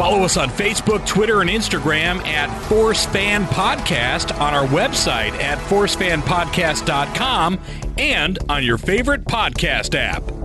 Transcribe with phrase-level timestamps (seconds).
[0.00, 5.58] Follow us on Facebook, Twitter, and Instagram at Force Fan Podcast, on our website at
[5.58, 7.60] forcefanpodcast.com,
[7.98, 10.22] and on your favorite podcast app.
[10.32, 10.38] All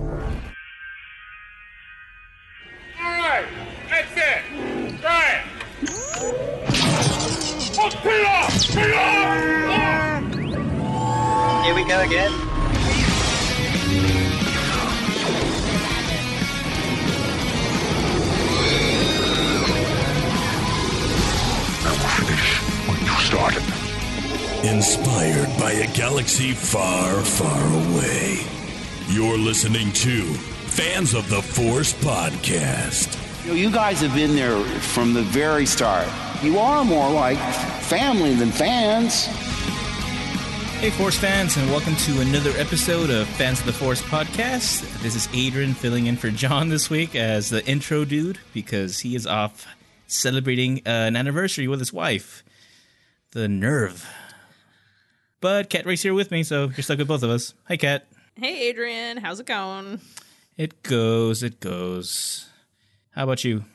[3.00, 3.46] right,
[3.88, 4.42] that's it.
[5.00, 5.42] Try it.
[7.78, 8.74] Oh, pin off!
[8.74, 8.92] Pin
[11.54, 11.64] off!
[11.64, 12.45] Here we go again.
[23.50, 24.66] Started.
[24.66, 28.40] Inspired by a galaxy far, far away.
[29.08, 33.22] You're listening to Fans of the Force podcast.
[33.44, 36.08] You, know, you guys have been there from the very start.
[36.42, 37.38] You are more like
[37.82, 39.26] family than fans.
[40.80, 44.82] Hey, Force fans, and welcome to another episode of Fans of the Force podcast.
[45.02, 49.14] This is Adrian filling in for John this week as the intro dude because he
[49.14, 49.66] is off
[50.06, 52.42] celebrating uh, an anniversary with his wife.
[53.36, 54.08] The nerve.
[55.42, 57.52] But Cat Ray's here with me, so you're stuck with both of us.
[57.68, 58.06] Hi, Cat.
[58.34, 59.18] Hey, Adrian.
[59.18, 60.00] How's it going?
[60.56, 62.48] It goes, it goes.
[63.10, 63.66] How about you?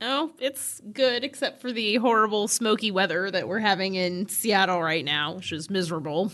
[0.00, 5.04] Oh, it's good, except for the horrible smoky weather that we're having in Seattle right
[5.04, 6.30] now, which is miserable.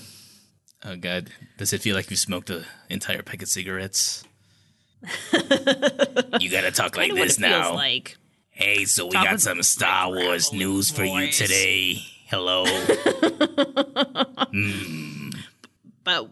[0.85, 1.31] Oh, God.
[1.57, 4.23] Does it feel like you smoked an entire pack of cigarettes?
[5.33, 7.63] you gotta talk like Kinda what this it now.
[7.63, 8.19] feels like.
[8.53, 11.95] Hey, so we Top got some Star Wars news for you today.
[12.27, 12.65] Hello.
[14.53, 15.31] Hmm.
[16.05, 16.29] But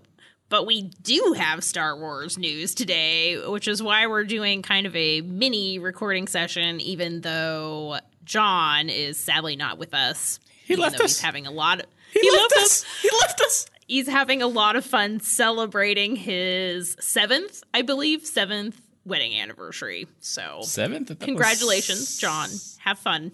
[0.50, 4.94] but we do have Star Wars news today, which is why we're doing kind of
[4.94, 10.38] a mini recording session, even though John is sadly not with us.
[10.64, 11.12] He left us.
[11.12, 12.84] He's having a lot of he, left us.
[13.00, 13.66] He left us.
[13.86, 20.06] he's having a lot of fun celebrating his seventh, I believe, seventh wedding anniversary.
[20.20, 21.10] So Seventh.
[21.10, 22.48] I thought was- congratulations, John.
[22.78, 23.32] Have fun.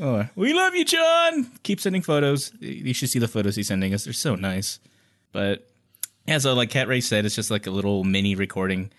[0.00, 1.50] Oh, we love you, John.
[1.62, 2.52] Keep sending photos.
[2.60, 4.04] You should see the photos he's sending us.
[4.04, 4.78] They're so nice.
[5.32, 5.68] But
[6.26, 8.90] yeah, so like Cat Ray said, it's just like a little mini recording.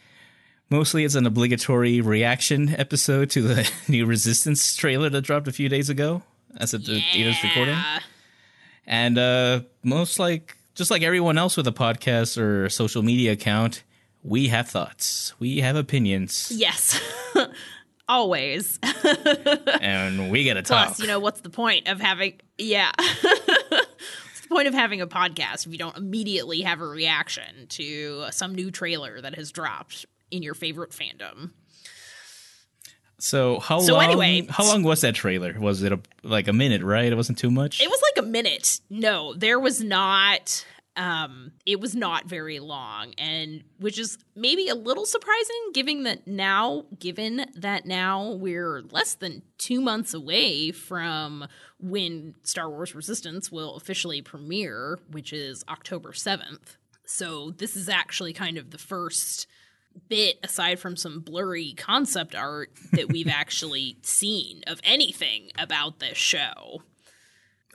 [0.70, 5.68] Mostly, it's an obligatory reaction episode to the new Resistance trailer that dropped a few
[5.70, 6.22] days ago.
[6.58, 7.78] As of the this recording.
[8.86, 13.34] And uh most like just like everyone else with a podcast or a social media
[13.34, 13.84] account,
[14.24, 15.34] we have thoughts.
[15.40, 16.52] We have opinions.
[16.54, 17.00] Yes.
[18.08, 18.80] Always.
[19.82, 20.88] and we gotta talk.
[20.88, 22.92] Plus, you know, what's the point of having yeah.
[22.98, 28.26] what's the point of having a podcast if you don't immediately have a reaction to
[28.32, 31.52] some new trailer that has dropped in your favorite fandom?
[33.22, 35.54] so how So long anyway- how long was that trailer?
[35.60, 37.12] Was it a, like a minute, right?
[37.12, 37.82] It wasn't too much?
[37.82, 38.80] It was like a minute.
[38.90, 44.76] No, there was not um it was not very long and which is maybe a
[44.76, 51.48] little surprising given that now given that now we're less than 2 months away from
[51.80, 56.78] when Star Wars Resistance will officially premiere, which is October 7th.
[57.06, 59.48] So this is actually kind of the first
[60.08, 66.18] bit aside from some blurry concept art that we've actually seen of anything about this
[66.18, 66.84] show.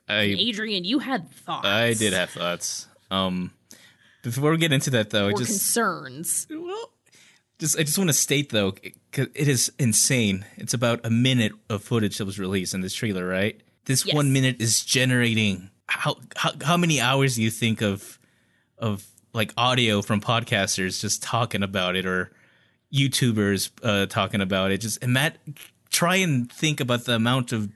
[0.07, 1.67] I Adrian, you had thoughts.
[1.67, 2.87] I did have thoughts.
[3.15, 3.53] Um
[4.23, 6.47] before we get into that though, I or just concerns.
[6.51, 6.91] well,
[7.59, 8.73] just I just want to state though,
[9.13, 10.45] 'cause it is insane.
[10.57, 13.61] It's about a minute of footage that was released in this trailer, right?
[13.85, 14.15] This Yes.
[14.15, 18.19] one minute is generating how, how how many hours do you think of
[18.79, 19.05] of
[19.35, 22.31] like audio from podcasters just talking about it or
[22.93, 24.79] YouTubers uh, talking about it?
[24.81, 25.37] Just and Matt,
[25.91, 27.69] try and think about the amount of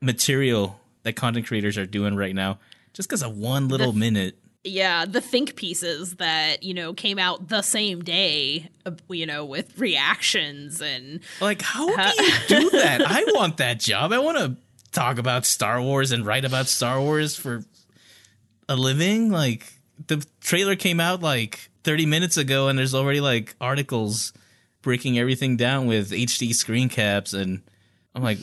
[0.00, 2.58] material that content creators are doing right now,
[2.92, 4.38] just because of one little minute.
[4.64, 9.44] Yeah, the think pieces that, you know, came out the same day, uh, you know,
[9.44, 13.02] with reactions and Like, how do you do that?
[13.06, 14.12] I want that job.
[14.12, 14.56] I want to
[14.90, 17.62] talk about Star Wars and write about Star Wars for
[18.66, 19.30] a living.
[19.30, 19.70] Like,
[20.06, 24.32] the trailer came out like 30 minutes ago, and there's already like articles
[24.80, 27.34] breaking everything down with HD screen caps.
[27.34, 27.62] And
[28.14, 28.38] I'm like,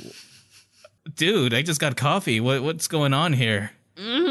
[1.15, 2.39] dude, I just got coffee.
[2.39, 3.71] What, what's going on here?
[3.95, 4.30] Mm-hmm.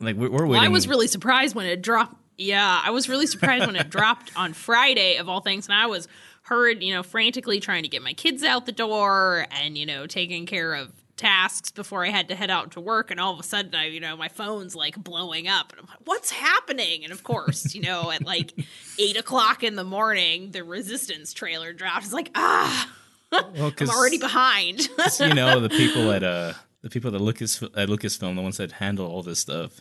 [0.00, 0.66] Like, we're, we're well, waiting.
[0.66, 2.16] I was really surprised when it dropped.
[2.36, 5.86] Yeah, I was really surprised when it dropped on Friday of all things and I
[5.86, 6.08] was
[6.42, 10.06] heard, you know, frantically trying to get my kids out the door and, you know,
[10.06, 13.38] taking care of tasks before I had to head out to work and all of
[13.38, 17.04] a sudden I, you know, my phone's like blowing up and I'm like, what's happening?
[17.04, 18.52] And of course, you know, at like
[18.98, 22.04] eight o'clock in the morning, the resistance trailer dropped.
[22.04, 22.92] It's like, ah,
[23.30, 24.88] well, I'm already behind.
[25.20, 26.54] you know the people at uh
[26.84, 29.80] the people at Lucas at Lucasfilm, the ones that handle all this stuff,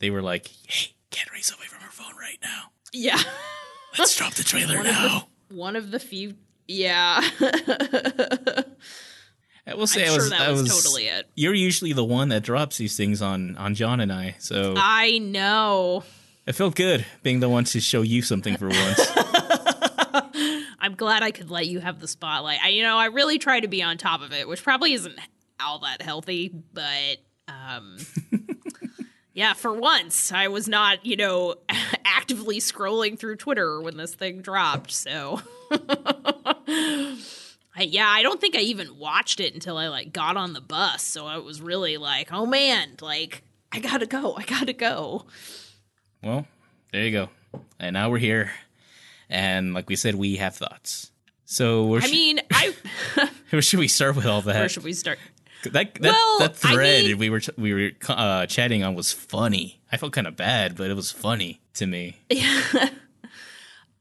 [0.00, 2.72] they were like, "Hey, get Ray's away from her phone right now.
[2.92, 3.22] yeah.
[3.98, 6.34] Let's drop the trailer now." One of the few
[6.66, 7.20] yeah.
[9.66, 11.28] I will say I'm I sure that I was, was totally it.
[11.36, 15.18] You're usually the one that drops these things on on John and I, so I
[15.18, 16.02] know.
[16.46, 19.12] it felt good being the one to show you something for once.
[20.80, 22.58] I'm glad I could let you have the spotlight.
[22.60, 25.16] I, you know, I really try to be on top of it, which probably isn't
[25.64, 27.18] all that healthy, but
[27.48, 27.98] um,
[29.32, 31.56] yeah, for once, I was not, you know,
[32.04, 34.90] actively scrolling through Twitter when this thing dropped.
[34.92, 35.40] So,
[35.70, 37.16] I,
[37.80, 41.02] yeah, I don't think I even watched it until I like got on the bus.
[41.02, 43.42] So I was really like, oh man, like
[43.72, 45.26] I gotta go, I gotta go.
[46.22, 46.46] well,
[46.92, 47.28] there you go.
[47.78, 48.52] And now we're here,
[49.28, 51.10] and like we said, we have thoughts.
[51.46, 52.74] So I mean, I
[53.50, 54.54] where should we start with all that?
[54.54, 55.18] where should we start?
[55.64, 59.12] That that, Well, that I thread mean- we were we were uh, chatting on was
[59.12, 59.80] funny.
[59.92, 62.18] I felt kind of bad, but it was funny to me.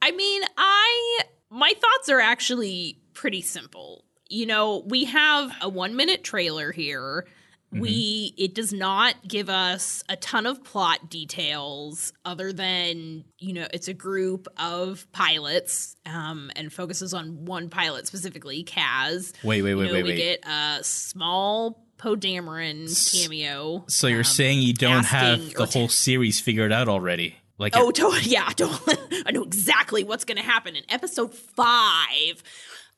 [0.02, 1.20] I mean, I
[1.50, 4.06] my thoughts are actually pretty simple.
[4.30, 7.26] You know, we have a 1 minute trailer here.
[7.72, 13.68] We it does not give us a ton of plot details other than, you know,
[13.74, 19.34] it's a group of pilots um and focuses on one pilot specifically, Kaz.
[19.44, 20.18] Wait, wait, You wait, know, wait, we wait.
[20.18, 23.84] get a small Poe Dameron cameo.
[23.88, 27.36] So you're um, saying you don't have the whole series figured out already?
[27.58, 28.96] Like, Oh, to- yeah, totally.
[29.26, 32.42] I know exactly what's going to happen in episode five.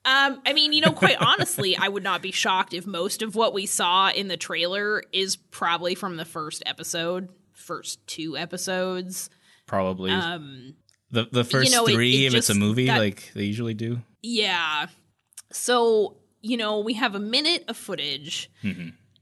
[0.04, 3.36] Um, I mean, you know, quite honestly, I would not be shocked if most of
[3.36, 9.30] what we saw in the trailer is probably from the first episode, first two episodes.
[9.68, 10.74] probably Um,
[11.12, 12.26] the the first know, three.
[12.26, 14.02] it if it's a movie, got- like they usually do.
[14.24, 14.88] yeah.
[15.52, 18.50] So, you know, we have a minute of footage.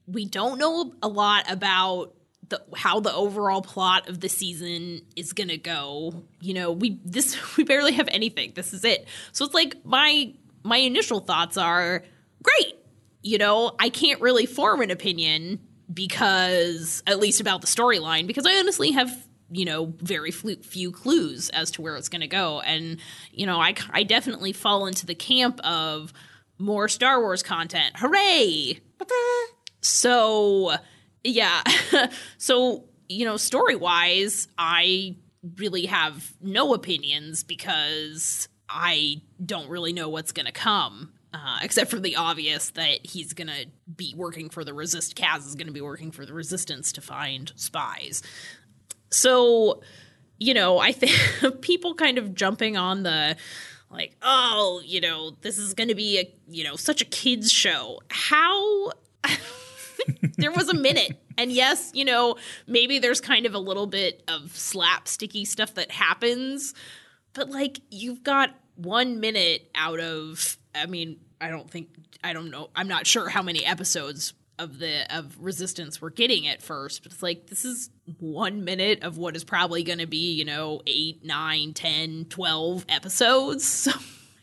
[0.07, 2.13] We don't know a lot about
[2.47, 6.23] the how the overall plot of the season is going to go.
[6.41, 8.53] You know, we this we barely have anything.
[8.55, 9.07] This is it.
[9.33, 10.33] So it's like my
[10.63, 12.03] my initial thoughts are
[12.43, 12.75] great.
[13.21, 15.59] You know, I can't really form an opinion
[15.91, 21.49] because at least about the storyline because I honestly have you know very few clues
[21.49, 22.99] as to where it's going to go and
[23.31, 26.13] you know I I definitely fall into the camp of
[26.59, 27.95] more Star Wars content.
[27.97, 28.79] Hooray!
[29.81, 30.73] So,
[31.23, 31.63] yeah.
[32.37, 35.15] so, you know, story wise, I
[35.57, 41.13] really have no opinions because I don't really know what's going to come.
[41.31, 45.15] Uh, except for the obvious that he's going to be working for the resist.
[45.15, 48.23] Kaz is going to be working for the resistance to find spies.
[49.11, 49.81] So,
[50.39, 53.35] you know, I think people kind of jumping on the
[53.91, 57.51] like, oh, you know, this is going to be a, you know, such a kids
[57.51, 57.99] show.
[58.09, 58.91] How
[60.37, 61.17] there was a minute.
[61.37, 62.35] And yes, you know,
[62.67, 66.73] maybe there's kind of a little bit of slapsticky stuff that happens,
[67.33, 71.89] but like you've got 1 minute out of I mean, I don't think
[72.23, 72.69] I don't know.
[72.75, 77.13] I'm not sure how many episodes of the of resistance we're getting at first but
[77.13, 77.89] it's like this is
[78.19, 82.85] one minute of what is probably going to be you know eight nine ten twelve
[82.89, 83.89] episodes.
[83.91, 83.91] So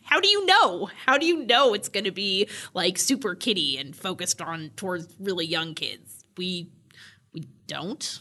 [0.07, 0.89] how do you know?
[1.05, 5.13] How do you know it's going to be like super kitty and focused on towards
[5.19, 6.23] really young kids?
[6.37, 6.69] We
[7.33, 8.19] we don't.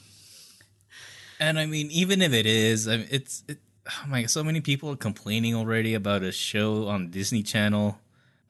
[1.39, 4.61] And I mean, even if it is, I mean, it's it, oh my so many
[4.61, 7.99] people are complaining already about a show on Disney Channel.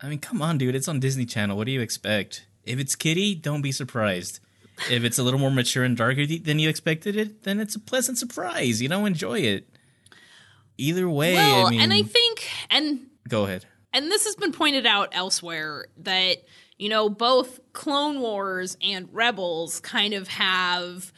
[0.00, 1.56] I mean, come on, dude, it's on Disney Channel.
[1.56, 2.46] What do you expect?
[2.64, 4.40] If it's kitty, don't be surprised.
[4.90, 7.80] If it's a little more mature and darker than you expected it, then it's a
[7.80, 8.82] pleasant surprise.
[8.82, 9.68] You know, enjoy it.
[10.76, 13.64] Either way, well I mean, and i think and go ahead.
[13.94, 16.44] and this has been pointed out elsewhere that
[16.76, 21.14] you know both clone wars and rebels kind of have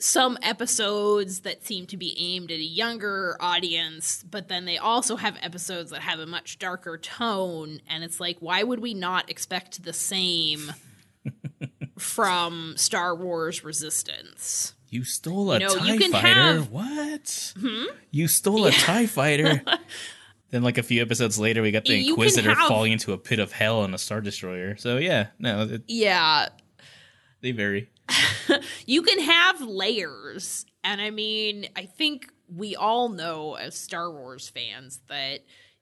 [0.00, 5.16] some episodes that seem to be aimed at a younger audience but then they also
[5.16, 9.28] have episodes that have a much darker tone and it's like why would we not
[9.28, 10.72] expect the same
[11.98, 16.26] from star wars resistance You stole a You know, TIE fighter.
[16.28, 17.52] have- What?
[17.60, 17.84] Hmm?
[18.10, 19.62] You stole a TIE fighter.
[20.50, 23.18] then, like a few episodes later, we got the You Inquisitor have- falling into a
[23.18, 24.76] pit of hell on a Star Destroyer.
[24.78, 26.48] So, yeah, no, it, yeah
[27.42, 27.90] they vary.
[28.86, 30.66] you can have layers.
[30.84, 35.40] And I mean, I think we all know as Star Wars fans that,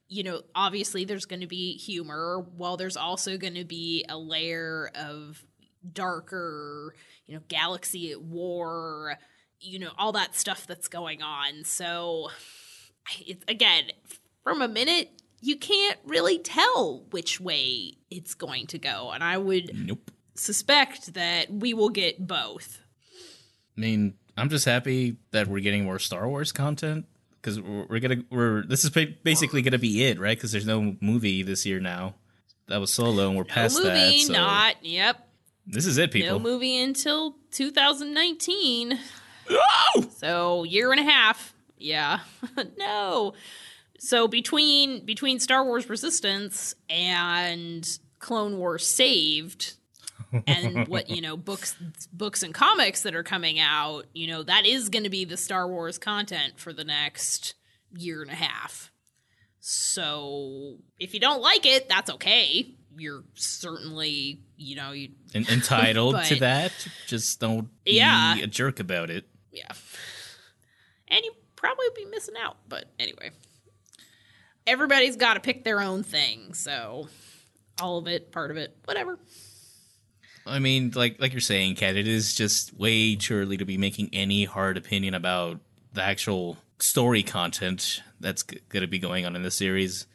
[0.09, 4.19] you know, obviously there's going to be humor, while there's also going to be a
[4.19, 5.45] layer of
[5.93, 6.95] darker,
[7.27, 9.17] you know, galaxy at war,
[9.61, 11.65] you know, all that stuff that's going on.
[11.65, 12.31] So,
[13.21, 13.85] it, again,
[14.43, 19.11] from a minute, you can't really tell which way it's going to go.
[19.13, 20.11] And I would Nope.
[20.39, 22.81] Suspect that we will get both.
[23.77, 27.07] I mean, I'm just happy that we're getting more Star Wars content
[27.41, 30.37] because we're, we're gonna we're this is basically gonna be it, right?
[30.37, 32.15] Because there's no movie this year now.
[32.69, 34.21] that was Solo, and we're No past movie, that.
[34.21, 34.85] So not.
[34.85, 35.29] Yep.
[35.67, 36.39] this is it, people.
[36.39, 38.99] No movie until 2019.
[39.51, 40.07] Oh!
[40.17, 41.55] So year and a half.
[41.79, 42.21] Yeah.
[42.79, 43.35] no.
[43.99, 47.89] So between between Star Wars Resistance and
[48.19, 49.75] Clone Wars Saved
[50.47, 51.77] and what, you know, books
[52.13, 55.37] books and comics that are coming out, you know, that is going to be the
[55.37, 57.55] Star Wars content for the next
[57.97, 58.91] year and a half.
[59.61, 62.75] So if you don't like it, that's okay.
[62.97, 66.73] You're certainly, you know, you En- entitled to that.
[67.07, 68.37] Just don't be Yeah.
[68.39, 69.27] a jerk about it.
[69.53, 69.73] yeah.
[71.09, 73.31] And you probably be missing out, but anyway.
[74.67, 77.09] Everybody's got to pick their own thing, so
[77.81, 79.19] all of it, part of it, whatever.
[80.47, 83.77] I mean, like like you're saying, Kat, it is just way too early to be
[83.77, 85.61] making any hard opinion about
[85.93, 90.07] the actual story content that's g- going to be going on in the series.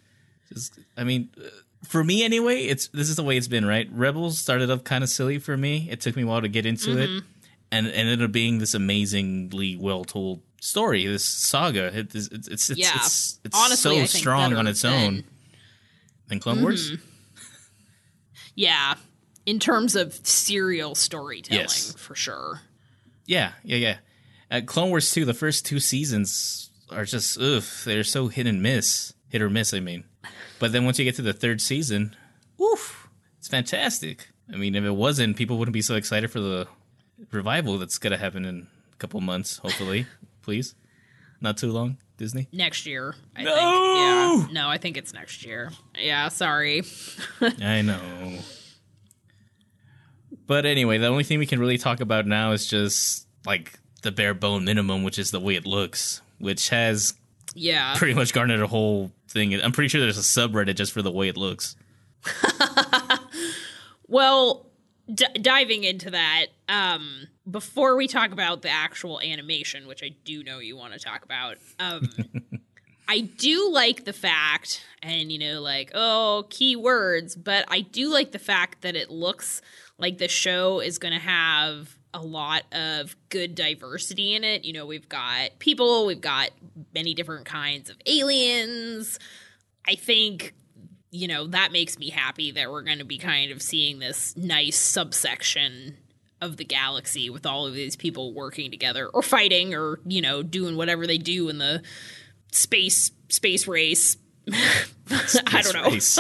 [0.54, 1.48] Just, I mean, uh,
[1.84, 3.88] for me anyway, it's this is the way it's been, right?
[3.92, 5.88] Rebels started off kind of silly for me.
[5.90, 7.18] It took me a while to get into Mm-hmm.
[7.18, 7.24] it,
[7.72, 11.88] and it ended up being this amazingly well told story, this saga.
[11.98, 12.92] It, it's it's it's, Yeah.
[12.96, 15.24] it's, it's Honestly, so strong on its than- own.
[16.28, 16.94] Than Clone Wars.
[18.56, 18.96] Yeah,
[19.46, 21.94] in terms of serial storytelling, Yes.
[21.98, 22.62] for sure.
[23.26, 23.98] Yeah, yeah,
[24.52, 24.62] yeah.
[24.62, 29.14] Clone Wars 2, the first two seasons are just, ugh, they're so hit and miss.
[29.30, 30.04] Hit or miss, I mean.
[30.60, 32.16] But then once you get to the third season,
[32.62, 33.08] oof,
[33.40, 34.28] it's fantastic.
[34.52, 36.68] I mean, if it wasn't, people wouldn't be so excited for the
[37.32, 40.06] revival that's going to happen in a couple months, hopefully.
[40.42, 40.76] Please.
[41.40, 42.48] Not too long, Disney.
[42.52, 43.56] Next year, I No!
[43.56, 44.52] think.
[44.52, 45.72] Yeah, no, I think it's next year.
[45.98, 46.84] Yeah, sorry.
[47.62, 48.00] I know.
[50.52, 54.12] But anyway, the only thing we can really talk about now is just like the
[54.12, 57.14] bare bone minimum, which is the way it looks, which has
[57.56, 59.54] Yeah, pretty much garnered a whole thing.
[59.54, 61.78] I'm pretty sure there's a subreddit just for the way it looks.
[64.10, 64.66] Well,
[65.14, 70.44] d- diving into that, um, before we talk about the actual animation, which I do
[70.44, 72.10] know you want to talk about, um,
[73.08, 78.34] I do like the fact, and you know, like, oh, keywords, but I do like
[78.34, 79.62] the fact that it looks
[80.02, 84.66] like the show is going to have a lot of good diversity in it.
[84.66, 86.50] You know, we've got people, we've got
[86.94, 89.18] many different kinds of aliens.
[89.88, 90.54] I think
[91.12, 94.36] you know, that makes me happy that we're going to be kind of seeing this
[94.38, 95.98] nice subsection
[96.40, 100.42] of the galaxy with all of these people working together or fighting or, you know,
[100.42, 101.84] doing whatever they do in the
[102.52, 104.18] space space race.
[104.50, 105.84] I don't know.
[105.90, 106.20] Race.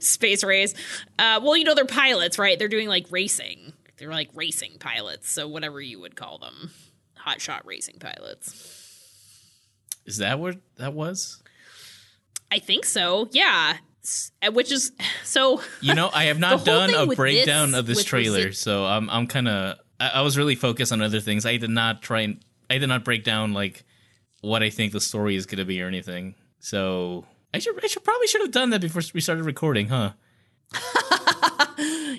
[0.00, 0.74] Space race.
[1.18, 2.58] Uh, well, you know, they're pilots, right?
[2.58, 3.72] They're doing like racing.
[3.96, 5.30] They're like racing pilots.
[5.30, 6.70] So whatever you would call them.
[7.26, 8.72] Hotshot racing pilots.
[10.04, 11.42] Is that what that was?
[12.50, 13.28] I think so.
[13.32, 13.78] Yeah.
[14.42, 14.92] Uh, Which is
[15.24, 18.84] so You know, I have not done a breakdown this- of this trailer, Resi- so
[18.84, 21.46] I'm I'm kind of I, I was really focused on other things.
[21.46, 22.40] I did not try and
[22.70, 23.84] I did not break down like
[24.42, 26.34] what I think the story is going to be or anything.
[26.58, 30.12] So I should I should probably should have done that before we started recording, huh?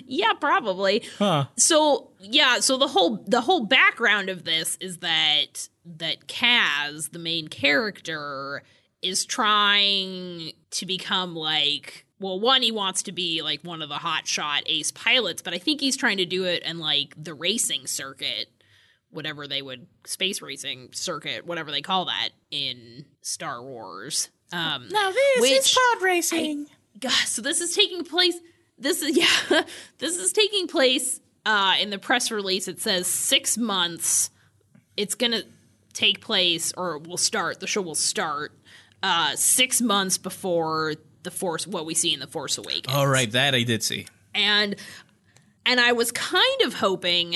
[0.08, 1.04] Yeah, probably.
[1.18, 1.46] Huh.
[1.56, 7.18] So yeah, so the whole the whole background of this is that that Kaz, the
[7.18, 8.62] main character,
[9.02, 13.96] is trying to become like well, one, he wants to be like one of the
[13.96, 17.86] hotshot ace pilots, but I think he's trying to do it in like the racing
[17.86, 18.48] circuit,
[19.10, 24.30] whatever they would space racing circuit, whatever they call that in Star Wars.
[24.52, 26.66] Um Now this Which pod racing.
[26.98, 28.36] God, so this is taking place.
[28.78, 29.16] This is
[29.50, 29.62] yeah,
[29.98, 31.20] this is taking place.
[31.46, 34.30] Uh, in the press release, it says six months.
[34.96, 35.42] It's gonna
[35.94, 37.60] take place, or will start.
[37.60, 38.52] The show will start
[39.02, 41.66] uh, six months before the Force.
[41.66, 42.94] What we see in the Force Awakens.
[42.94, 44.06] All right, that I did see.
[44.34, 44.76] and
[45.64, 47.34] and I was kind of hoping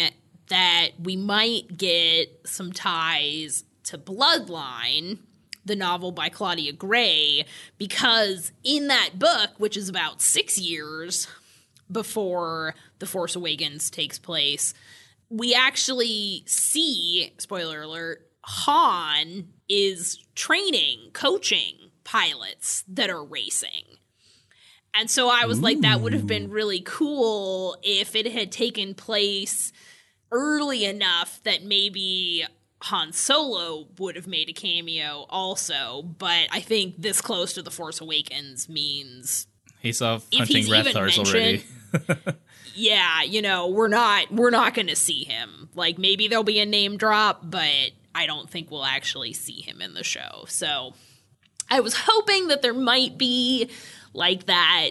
[0.52, 5.18] that we might get some ties to Bloodline,
[5.64, 7.46] the novel by Claudia Gray,
[7.78, 11.26] because in that book, which is about six years
[11.90, 14.74] before The Force Awakens takes place,
[15.30, 23.96] we actually see, spoiler alert, Han is training, coaching pilots that are racing.
[24.94, 28.94] And so I was like, that would have been really cool if it had taken
[28.94, 29.72] place
[30.32, 32.44] early enough that maybe
[32.82, 36.02] Han Solo would have made a cameo also.
[36.02, 39.46] But I think this close to The Force Awakens means,
[39.80, 41.64] He's off If hunting Rathtars already.
[42.74, 45.68] yeah, you know, we're not we're not going to see him.
[45.74, 49.80] Like maybe there'll be a name drop, but I don't think we'll actually see him
[49.80, 50.44] in the show.
[50.48, 50.94] So
[51.70, 53.70] I was hoping that there might be
[54.12, 54.90] like that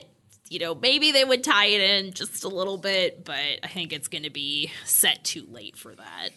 [0.52, 3.94] you know, maybe they would tie it in just a little bit, but I think
[3.94, 6.30] it's going to be set too late for that.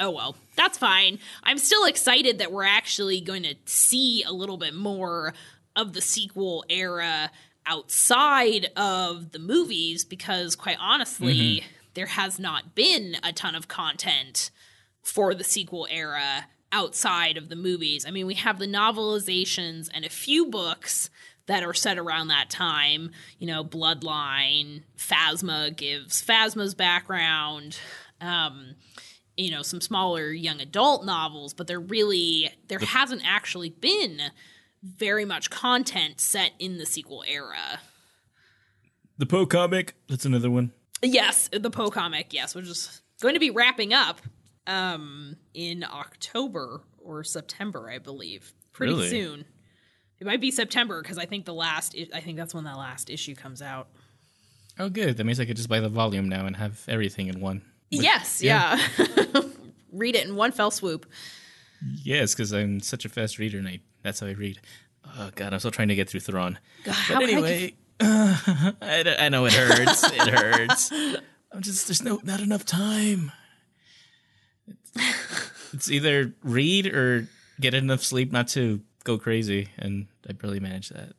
[0.00, 1.20] Oh well, that's fine.
[1.44, 5.32] I'm still excited that we're actually going to see a little bit more
[5.76, 7.30] of the sequel era
[7.64, 11.66] outside of the movies because, quite honestly, mm-hmm.
[11.94, 14.50] there has not been a ton of content
[15.04, 18.04] for the sequel era outside of the movies.
[18.04, 21.10] I mean, we have the novelizations and a few books
[21.46, 23.10] that are set around that time.
[23.38, 27.78] You know, Bloodline, Phasma gives Phasma's background.
[28.20, 28.74] Um,
[29.36, 34.20] you know, some smaller young adult novels, but there really there hasn't actually been
[34.82, 37.80] very much content set in the sequel era.
[39.18, 39.94] The Poe comic.
[40.08, 40.72] That's another one.
[41.02, 44.20] Yes, the Poe comic, yes, which is going to be wrapping up
[44.66, 48.52] um in October or September, I believe.
[48.72, 49.08] Pretty Really?
[49.08, 49.44] soon.
[50.22, 53.10] It might be September because I think the last I- think that's when that last
[53.10, 53.88] issue comes out.
[54.78, 55.16] Oh, good.
[55.16, 57.62] That means I could just buy the volume now and have everything in one.
[57.90, 58.78] yes, yeah.
[59.92, 61.06] Read it in one fell swoop.
[62.04, 64.60] Yes, because I'm such a fast reader, and I, that's how I read.
[65.18, 66.56] Oh God, I'm still trying to get through Thrawn.
[66.84, 70.04] God, but can I anyway, I, I know it hurts.
[70.04, 70.92] it hurts.
[71.50, 73.32] I'm just there's no not enough time.
[74.94, 77.26] It's, it's either read or
[77.60, 81.12] get enough sleep not to go crazy, and I barely manage that.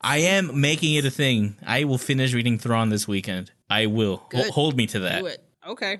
[0.00, 1.56] I am making it a thing.
[1.66, 3.52] I will finish reading Thrawn this weekend.
[3.70, 4.26] I will.
[4.28, 4.50] Good.
[4.50, 5.20] hold me to that.
[5.20, 5.42] Do it.
[5.66, 5.98] Okay.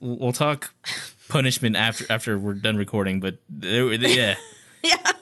[0.00, 0.72] We'll talk
[1.28, 3.20] punishment after after we're done recording.
[3.20, 4.36] But there, yeah,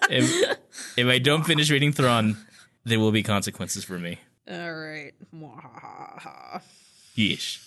[0.09, 0.57] If,
[0.97, 2.37] if I don't finish reading Thrawn,
[2.85, 4.19] there will be consequences for me.
[4.49, 5.13] All right.
[7.17, 7.67] Yeesh.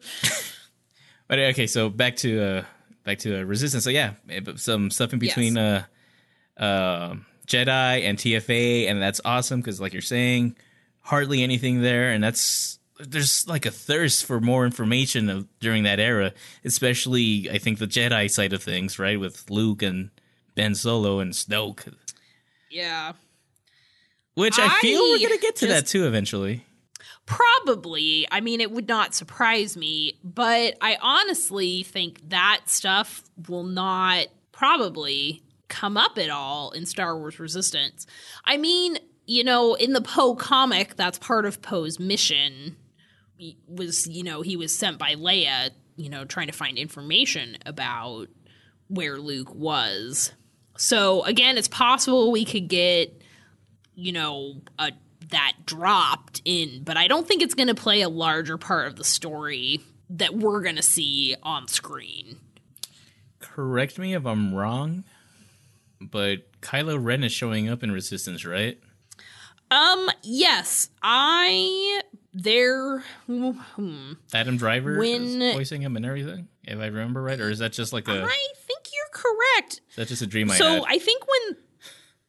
[1.27, 2.63] but okay, so back to uh
[3.05, 3.83] back to uh, resistance.
[3.85, 5.83] So yeah, eh, some stuff in between uh
[6.57, 7.15] uh
[7.47, 10.55] Jedi and TFA, and that's awesome because like you're saying,
[11.01, 15.99] hardly anything there, and that's there's like a thirst for more information of, during that
[15.99, 20.09] era, especially I think the Jedi side of things, right, with Luke and
[20.55, 21.93] Ben Solo and Snoke,
[22.71, 23.11] Yeah.
[24.35, 26.65] which I, feel we're gonna get to that too eventually.
[27.25, 28.27] Probably.
[28.31, 34.27] I mean, it would not surprise me, but I honestly think that stuff will not
[34.51, 38.05] probably come up at all in Star Wars Resistance.
[38.45, 42.77] I mean, you know, in the Poe comic, that's part of Poe's mission.
[43.67, 48.27] Was, you know, he was sent by Leia, you know, trying to find information about
[48.87, 50.31] where Luke was.
[50.77, 53.23] So again, it's possible we could get
[53.95, 54.91] you know, a
[55.29, 58.95] that dropped in, but I don't think it's going to play a larger part of
[58.95, 62.37] the story that we're going to see on screen.
[63.39, 65.03] Correct me if I'm wrong,
[66.01, 68.79] but Kylo Ren is showing up in Resistance, right?
[69.71, 72.01] Um, yes, I
[72.33, 77.49] there hmm, Adam Driver When- is voicing him and everything, if I remember right, or
[77.49, 79.81] is that just like a I think you're correct.
[79.89, 80.83] is that just a dream I so had?
[80.87, 81.57] I think when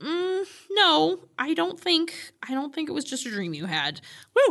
[0.01, 4.01] mm, no, I don't think I don't think it was just a dream you had.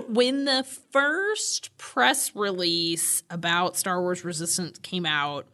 [0.08, 5.48] When the first press release about Star Wars Resistance came out,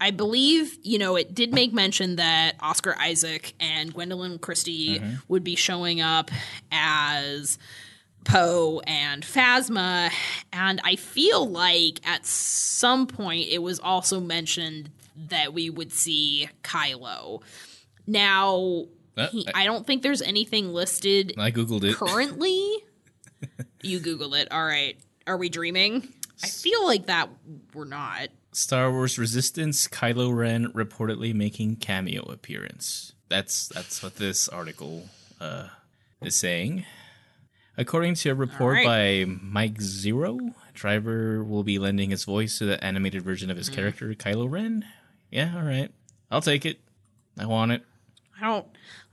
[0.00, 5.44] I believe, you know, it did make mention that Oscar Isaac and Gwendoline Christie would
[5.44, 6.30] be showing up
[6.72, 7.58] as
[8.24, 10.10] Poe and Phasma.
[10.52, 14.90] And I feel like at some point it was also mentioned
[15.28, 17.42] that we would see Kylo.
[18.06, 18.86] Now,
[19.30, 21.94] He, I, I don't think there's anything listed I googled it.
[21.96, 22.76] currently.
[23.82, 24.50] you Google it.
[24.50, 24.96] All right.
[25.26, 26.08] Are we dreaming?
[26.42, 27.28] I feel like that
[27.74, 28.28] we're not.
[28.52, 33.12] Star Wars Resistance, Kylo Ren reportedly making cameo appearance.
[33.28, 35.04] That's that's what this article
[35.40, 35.68] uh,
[36.22, 36.84] is saying.
[37.76, 42.64] According to a report All by Mike Zeroh, Driver will be lending his voice to
[42.66, 43.58] the animated version of Mm.
[43.60, 44.84] his character, Kylo Ren.
[45.30, 45.90] Yeah, all right.
[46.30, 46.80] I'll take it.
[47.38, 47.82] I want it.
[48.40, 48.66] I don't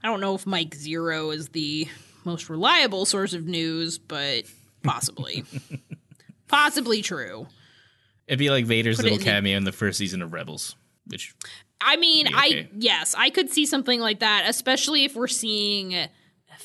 [0.04, 1.88] I don't know if Mike Zeroh is the
[2.24, 4.44] most reliable source of news, but
[4.84, 5.44] possibly.
[6.48, 7.48] possibly true.
[8.28, 10.76] It'd be like Vader's Put little in the- cameo in the first season of Rebels,
[11.08, 11.34] which
[11.80, 12.36] I mean, Okay.
[12.36, 16.08] I yes, I could see something like that, especially if we're seeing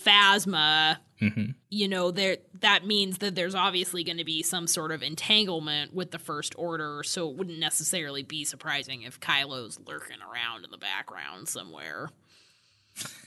[0.05, 0.98] Phasma.
[1.20, 1.53] Mm-hmm.
[1.70, 5.94] You know, there that means that there's obviously going to be some sort of entanglement
[5.94, 10.70] with the First Order, so it wouldn't necessarily be surprising if Kylo's lurking around in
[10.70, 12.11] the background somewhere.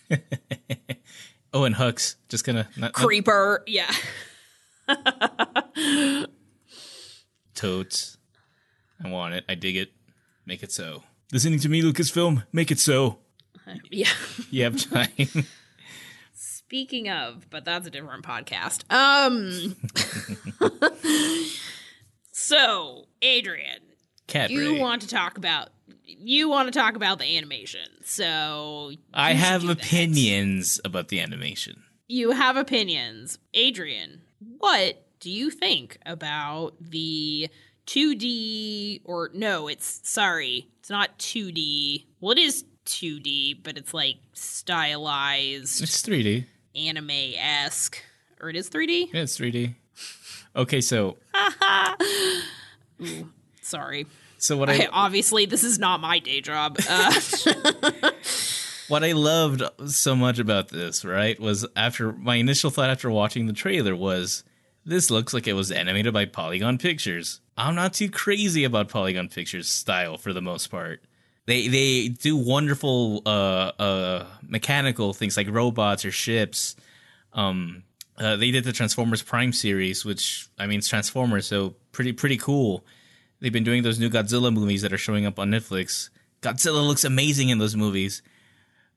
[1.53, 2.15] oh, and Hooks.
[2.29, 3.91] just gonna not, not Creeper, yeah.
[7.53, 8.17] totes.
[9.03, 9.45] I want it.
[9.49, 9.91] I dig it.
[10.45, 11.03] Make it so.
[11.31, 12.43] Listening to me, Lucasfilm.
[12.51, 13.19] Make it so.
[13.89, 14.09] Yeah.
[14.51, 15.09] You have time.
[16.35, 18.83] Speaking of, but that's a different podcast.
[18.93, 19.75] Um
[22.31, 23.79] So, Adrian,
[24.49, 25.69] You want to talk about
[26.07, 27.81] you want to talk about the animation.
[28.03, 29.77] So, I have do that.
[29.77, 31.83] opinions about the animation.
[32.07, 33.39] You have opinions.
[33.53, 34.21] Adrian,
[34.59, 37.49] what do you think about the
[37.87, 42.05] 2D or no, it's sorry, it's not 2D.
[42.19, 46.45] Well, it is 2D, but it's like stylized It's 3D.
[46.75, 47.97] anime esque,
[48.41, 49.09] or it is 3D.
[49.13, 49.75] Yeah, it's 3D.
[50.55, 51.17] Okay, so
[53.75, 54.07] Sorry,
[54.37, 56.77] so what I I, obviously this is not my day job.
[56.89, 57.13] Uh,
[58.87, 63.47] what I loved so much about this, right, was after my initial thought after watching
[63.47, 64.43] the trailer was
[64.85, 67.41] this looks like it was animated by Polygon Pictures.
[67.57, 71.01] I'm not too crazy about Polygon Pictures style for the most part.
[71.47, 76.75] They they do wonderful uh uh mechanical things like robots or ships.
[77.33, 77.83] Um
[78.17, 82.37] uh, they did the Transformers Prime series, which I mean it's Transformers, so pretty pretty
[82.37, 82.85] cool.
[83.39, 86.09] They've been doing those new Godzilla movies that are showing up on Netflix.
[86.41, 88.21] Godzilla looks amazing in those movies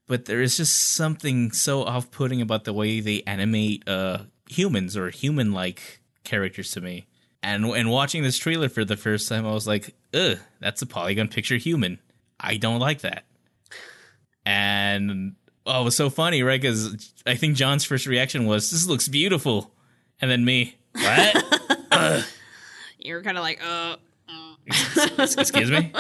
[0.09, 5.11] but there is just something so off-putting about the way they animate uh humans or
[5.11, 7.07] human-like characters to me.
[7.43, 10.87] And and watching this trailer for the first time, I was like, "Ugh, that's a
[10.87, 12.01] polygon picture human.
[12.41, 13.25] I don't like that."
[14.45, 16.61] And oh, it was so funny, right?
[16.61, 19.73] Because I think John's first reaction was, "This looks beautiful,"
[20.21, 22.27] and then me, "What?
[22.99, 23.97] you're kind of like, uh,
[24.69, 25.93] Excuse me."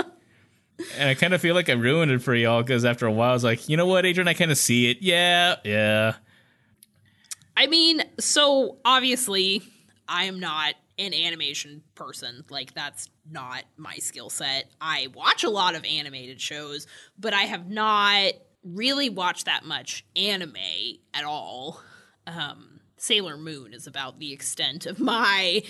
[0.96, 3.30] And I kind of feel like I ruined it for y'all because after a while,
[3.30, 4.28] I was like, "You know what, Adrian?
[4.28, 4.98] I kind of see it.
[5.00, 6.14] Yeah, yeah."
[7.56, 9.62] I mean, so obviously,
[10.08, 12.44] I am not an animation person.
[12.50, 14.70] Like, that's not my skill set.
[14.80, 16.86] I watch a lot of animated shows,
[17.18, 20.56] but I have not really watched that much anime
[21.14, 21.80] at all.
[22.26, 25.62] Um, Sailor Moon is about the extent of my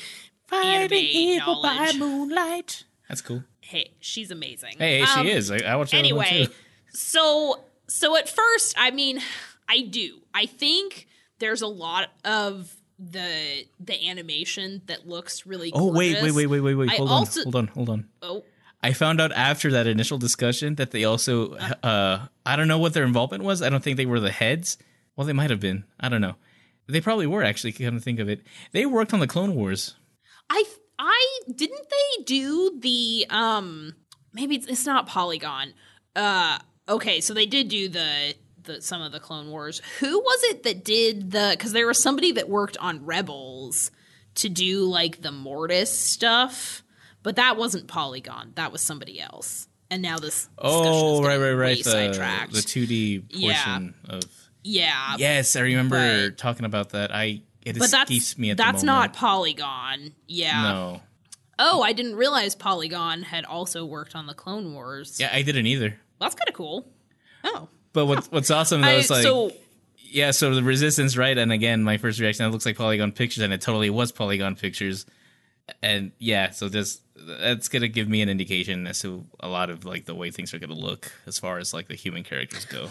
[0.53, 1.99] anime knowledge.
[1.99, 2.85] moonlight.
[3.09, 3.43] That's cool.
[3.61, 4.75] Hey, she's amazing.
[4.79, 5.51] Hey, Um, she is.
[5.51, 6.49] I, I one anyway
[6.91, 9.21] so so at first i mean
[9.69, 11.07] i do i think
[11.39, 16.35] there's a lot of the the animation that looks really Oh wait, wait, gorgeous.
[16.37, 16.91] wait, wait, wait, wait.
[16.91, 18.09] I Hold also- on, hold on, hold on.
[18.23, 18.45] oh
[18.83, 22.95] I found out after that initial discussion that they also, uh, I don't know what
[22.95, 23.61] their involvement was.
[23.61, 24.79] I don't think they were the heads.
[25.17, 25.83] Well, they might have been.
[25.99, 26.37] I don't know.
[26.87, 27.73] They probably were actually.
[27.73, 28.41] Come to think of it,
[28.71, 29.97] they worked on the Clone Wars.
[30.49, 30.63] i
[30.99, 33.95] i didn't they do the um
[34.33, 35.73] maybe it's, it's not polygon
[36.17, 36.59] uh
[36.89, 38.35] okay so they did do the
[38.65, 42.03] the some of the clone wars who was it that did the because there was
[42.03, 43.91] somebody that worked on rebels
[44.35, 46.83] to do like the mortis stuff
[47.23, 51.83] but that wasn't polygon that was somebody else and now this Oh, right, right, right.
[51.83, 53.65] The the two D Yeah.
[53.65, 54.23] portion of.
[54.63, 57.11] yeah Yes, I remember But- talking about that.
[57.15, 57.41] I
[57.77, 61.01] it but that's me at that's not polygon yeah No.
[61.59, 65.67] oh i didn't realize polygon had also worked on the clone wars Yeah, I didn't
[65.67, 65.99] either.
[66.21, 66.89] that's kind of cool
[67.45, 69.53] oh But what's what's awesome though I, is like so
[70.11, 71.37] yeah, so the resistance, right?
[71.37, 74.57] And again, my first reaction that looks like Polygon Pictures, and it totally was Polygon
[74.57, 75.05] Pictures.
[75.83, 79.85] And yeah, so this that's gonna give me an indication as to a lot of
[79.85, 82.89] like the way things are gonna look as far as like the human characters go.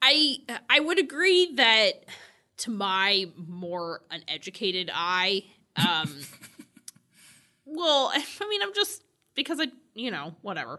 [0.00, 0.38] I
[0.70, 2.04] I would agree that
[2.58, 5.44] to my more uneducated eye,
[5.76, 6.12] um,
[7.64, 9.02] well, I mean, I'm just
[9.34, 10.78] because I, you know, whatever.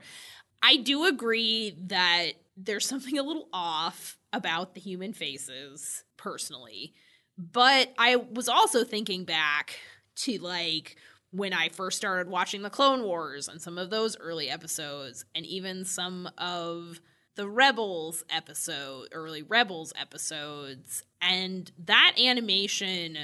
[0.62, 6.94] I do agree that there's something a little off about the human faces, personally.
[7.38, 9.80] But I was also thinking back
[10.18, 10.98] to like
[11.32, 15.46] when I first started watching the Clone Wars and some of those early episodes, and
[15.46, 17.00] even some of
[17.39, 23.17] the Rebels episode, early Rebels episodes, and that animation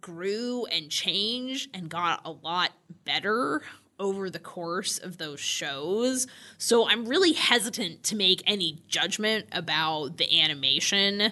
[0.00, 2.70] grew and changed and got a lot
[3.04, 3.60] better
[3.98, 6.26] over the course of those shows.
[6.56, 11.30] So I'm really hesitant to make any judgment about the animation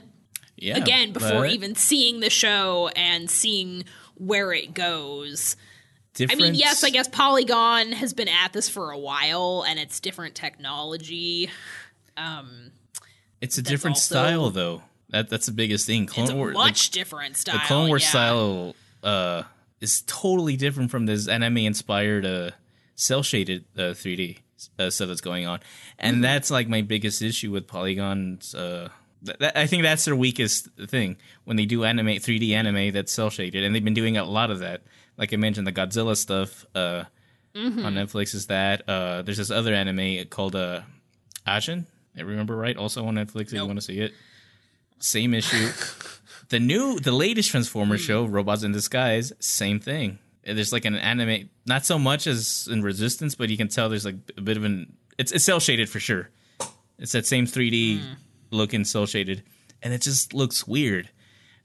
[0.55, 0.77] Yeah.
[0.77, 3.85] again before but even seeing the show and seeing
[4.17, 5.57] where it goes.
[6.21, 9.99] I mean, yes, I guess Polygon has been at this for a while and it's
[10.01, 11.49] different technology.
[12.19, 12.73] Um,
[13.41, 14.83] it's a different also- style though.
[15.11, 16.05] That that's the biggest thing.
[16.07, 17.55] Clone it's a Wars, much different style.
[17.55, 18.09] the Clone Wars yeah.
[18.11, 19.43] style uh,
[19.81, 22.51] is totally different from this anime inspired uh,
[22.95, 24.39] cell shaded uh, 3D
[24.79, 25.61] uh, stuff that's going on,
[25.99, 26.23] and Mm-hmm.
[26.23, 28.55] that's like my biggest issue with polygons.
[28.55, 28.91] Uh,
[29.25, 33.11] th- that, I think that's their weakest thing when they do animate 3D anime that's
[33.13, 34.83] cell shaded, and they've been doing a lot of that.
[35.17, 37.05] Like I mentioned, the Godzilla stuff uh,
[37.55, 37.85] Mm-hmm.
[37.87, 38.87] on Netflix is that.
[38.87, 40.83] Uh, there's this other anime called uh,
[41.47, 41.87] Ajin.
[42.19, 43.49] I remember right, also on Netflix.
[43.49, 44.13] If you want to see it.
[44.99, 45.71] same issue.
[46.49, 48.07] the new, the latest Transformers hmm.
[48.07, 50.19] show, Robots in Disguise, same thing.
[50.45, 54.07] There's like an anime, not so much as in Resistance, but you can tell there's
[54.07, 54.97] like a bit of an.
[55.19, 56.31] It's it's cell shaded for sure.
[56.99, 58.05] It's that same 3D hmm.
[58.51, 59.43] looking cell shaded,
[59.83, 61.11] and it just looks weird.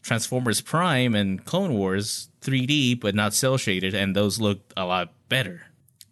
[0.02, 5.14] Transformers Prime and Clone Wars 3D, but not cell shaded, and those look a lot
[5.30, 5.62] better.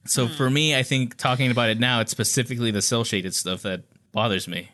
[0.05, 0.33] So hmm.
[0.33, 3.83] for me, I think talking about it now, it's specifically the cell shaded stuff that
[4.11, 4.69] bothers me.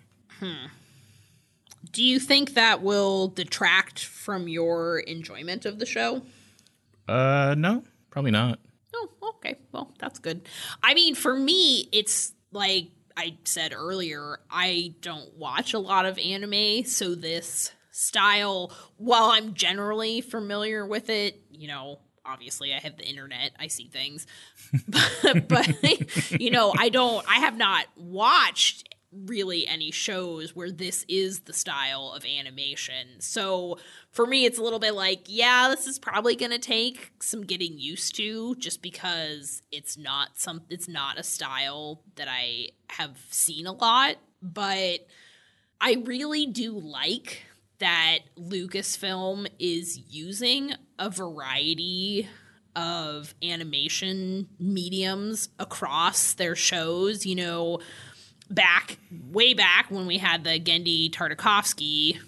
[1.92, 6.22] Do you think that will detract from your enjoyment of the show?
[7.08, 8.60] Uh, no, probably not.
[8.94, 9.58] Oh, okay.
[9.72, 10.48] Well, that's good.
[10.84, 16.20] I mean, for me, it's like I said earlier, I don't watch a lot of
[16.20, 22.98] anime, so this style, while I'm generally familiar with it, you know, obviously I have
[22.98, 24.28] the internet, I see things.
[24.88, 31.06] but, but you know, I don't I have not watched really any shows where this
[31.08, 33.20] is the style of animation.
[33.20, 33.78] So
[34.12, 37.42] for me it's a little bit like, yeah, this is probably going to take some
[37.42, 43.18] getting used to just because it's not some it's not a style that I have
[43.30, 45.08] seen a lot, but
[45.80, 47.44] I really do like
[47.80, 52.28] that Lucasfilm is using a variety
[52.76, 57.26] of animation mediums across their shows.
[57.26, 57.80] You know,
[58.50, 58.98] back
[59.32, 62.20] way back when we had the Genndy Tartakovsky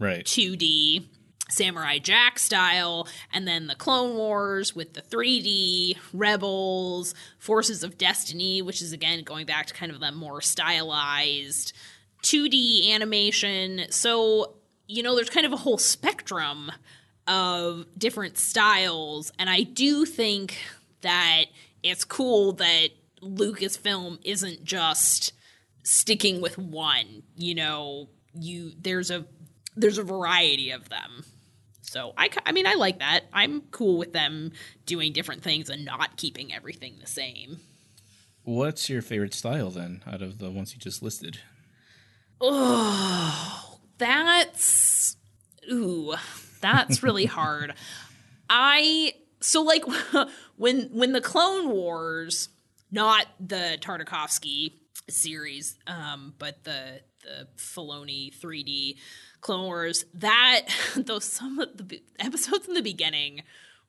[0.00, 0.24] Right.
[0.24, 1.04] 2D
[1.50, 8.62] Samurai Jack style, and then the Clone Wars with the 3D, Rebels, Forces of Destiny,
[8.62, 11.72] which is again going back to kind of the more stylized
[12.22, 13.82] 2D animation.
[13.90, 14.54] So,
[14.86, 16.72] you know, there's kind of a whole spectrum
[17.26, 20.56] of different styles, and I do think
[21.02, 21.44] that
[21.82, 22.88] it's cool that
[23.22, 25.32] Lucasfilm isn't just
[25.82, 27.22] sticking with one.
[27.36, 29.24] You know, you there's a
[29.76, 31.24] there's a variety of them.
[31.82, 33.24] So I, I mean, I like that.
[33.32, 34.52] I'm cool with them
[34.86, 37.58] doing different things and not keeping everything the same.
[38.44, 41.40] What's your favorite style then, out of the ones you just listed?
[42.40, 45.16] Oh, that's
[45.70, 46.14] ooh,
[46.60, 47.74] that's really hard.
[48.48, 49.84] I so like
[50.56, 52.48] when when the Clone Wars,
[52.90, 54.79] not the Tartakovsky
[55.10, 58.96] series, um, but the the Filoni 3D
[59.40, 63.42] Clone Wars, that those some of the episodes in the beginning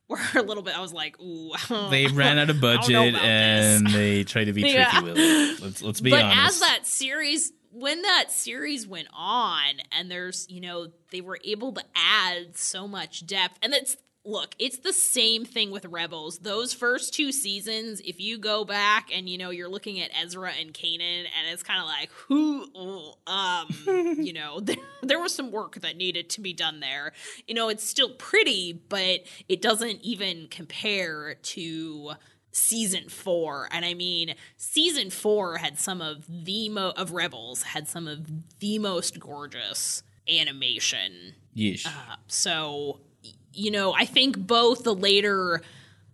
[0.07, 0.77] were a little bit.
[0.77, 1.51] I was like, ooh,
[1.89, 3.93] They ran out of I don't know budget and this.
[3.93, 5.01] they tried to be tricky Yeah.
[5.01, 5.61] with it.
[5.61, 6.39] Let's let's be but honest.
[6.55, 9.63] as that series when that series went on
[9.97, 14.55] and there's you know they were able to add so much depth and it's look
[14.59, 16.39] it's the same thing with rebels.
[16.39, 20.51] Those first two seasons if you go back and you know you're looking at ezra
[20.59, 23.67] and kanan and it's kind of like who oh, um
[24.19, 27.13] you know there, there was some work that needed to be done there.
[27.47, 32.11] You know it's still pretty but it doesn't even compare to
[32.51, 33.69] season four.
[33.71, 38.27] And i mean season four had some of the mo of rebels had some of
[38.59, 41.35] the most gorgeous animation.
[41.55, 41.85] Yeesh.
[42.27, 43.10] so y-
[43.53, 45.61] you know i think both the later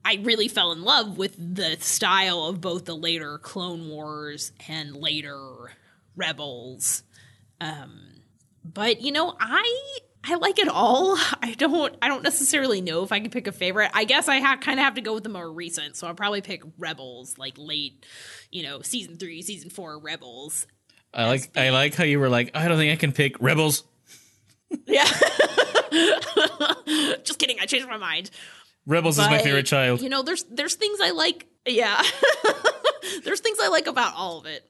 [0.04, 4.96] i really fell in love with the style of both the later clone wars and
[4.96, 5.72] later
[6.16, 7.04] rebels.
[7.62, 8.02] Um
[8.64, 11.16] but you know i i like it all.
[11.42, 13.92] I don't i don't necessarily know if i can pick a favorite.
[13.94, 16.14] I guess i ha- kind of have to go with the more recent so i'll
[16.16, 18.06] probably pick rebels like late
[18.52, 20.68] you know season three season four rebels.
[21.14, 23.84] I like I like how you were like, I don't think I can pick Rebels.
[24.86, 25.06] Yeah
[27.24, 28.30] just kidding i changed my mind
[28.88, 30.02] Rebels is my favorite child.
[30.02, 31.46] You know, there's there's things I like.
[31.66, 32.02] Yeah,
[33.26, 34.66] there's things I like about all of it.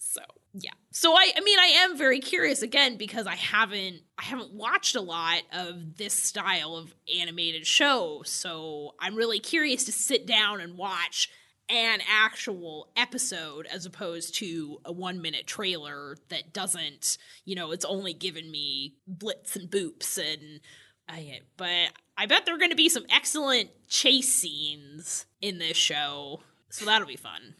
[0.00, 0.22] So
[0.52, 0.72] yeah.
[0.90, 4.96] So I I mean I am very curious again because I haven't I haven't watched
[4.96, 8.22] a lot of this style of animated show.
[8.24, 11.30] So I'm really curious to sit down and watch
[11.68, 17.84] an actual episode as opposed to a one minute trailer that doesn't, you know, it's
[17.84, 20.60] only given me blitz and boops and
[21.08, 25.76] I but I bet there are going to be some excellent chase scenes in this
[25.76, 26.40] show.
[26.70, 27.54] So that'll be fun.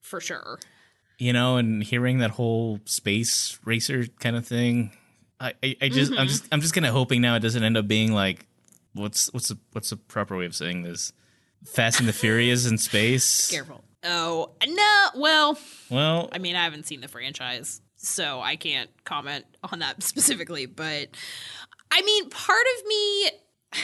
[0.00, 0.58] For sure.
[1.18, 4.92] you know, and hearing that whole space racer kind of thing,
[5.40, 6.20] I, I, I just, Mm-hmm.
[6.20, 8.46] I'm just, I'm just kind of hoping now it doesn't end up being like,
[8.92, 11.12] what's, what's the, what's the proper way of saying this?
[11.64, 13.50] Fast and the Furious in space.
[13.50, 13.82] Careful.
[14.02, 15.08] Oh, no.
[15.16, 15.58] Well,
[15.90, 20.66] Well, I mean, I haven't seen the franchise, so I can't comment on that specifically,
[20.66, 21.08] but
[21.90, 23.30] I mean, part of me,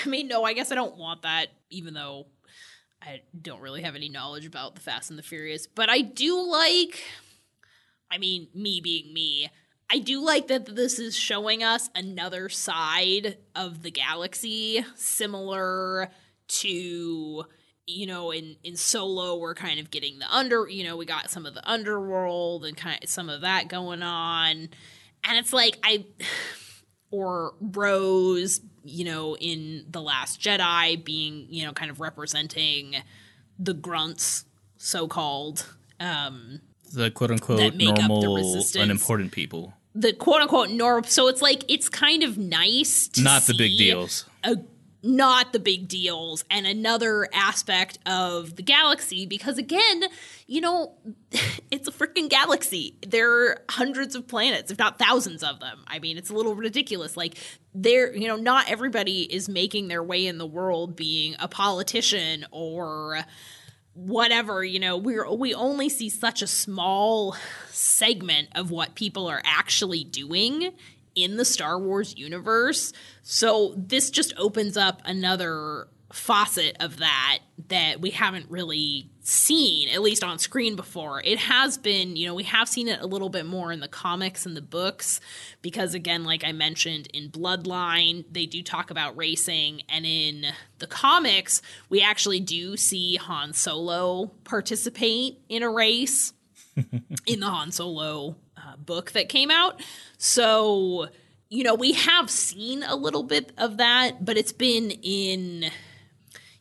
[0.05, 2.27] I mean, no, I guess I don't want that, even though
[3.03, 6.38] I don't really have any knowledge about the Fast and the Furious, but I do
[6.47, 7.03] like,
[8.11, 9.49] I mean, me being me,
[9.90, 16.11] I do like that this is showing us another side of the galaxy, similar
[16.49, 17.45] to
[17.90, 21.31] you know in in solo we're kind of getting the under you know we got
[21.31, 24.68] some of the underworld and kind of some of that going on
[25.24, 26.05] and it's like i
[27.11, 32.94] or rose you know in the last jedi being you know kind of representing
[33.59, 34.44] the grunts
[34.76, 35.66] so called
[35.98, 36.61] um
[36.94, 39.74] The quote unquote That make up the normal, unimportant people.
[39.94, 43.76] the quote unquote norm so it's like it's kind of nice to Not the big
[43.76, 44.24] deals.
[44.44, 44.57] a,
[45.03, 50.05] not the big deals and another aspect of the galaxy because again
[50.47, 50.95] you know
[51.71, 52.97] it's a freaking galaxy.
[53.07, 55.85] There are hundreds of planets if not thousands of them.
[55.87, 57.17] I mean it's a little ridiculous.
[57.17, 57.37] Like
[57.75, 62.47] there you know not everybody is making their way in the world being a politician
[62.51, 63.21] or
[63.95, 64.97] whatever you know.
[64.97, 67.37] We're we only see such a small
[67.71, 70.73] segment of what people are actually doing
[71.14, 72.92] in the Star Wars universe.
[73.23, 80.03] So this just opens up another faucet of that that we haven't really seen at
[80.03, 81.23] least on screen before.
[81.25, 83.88] It has been you know we have seen it a little bit more in the
[83.88, 85.20] comics and the books
[85.62, 89.83] because again like i mentioned in bloodline they do talk about racing.
[89.88, 90.46] And in
[90.79, 96.33] the comics we actually do see han solo participate in a race
[97.27, 98.37] in the Han Solo
[98.71, 99.81] uh, book that came out.
[100.19, 101.09] So,
[101.49, 105.71] you know, we have seen a little bit of that, but it's been in,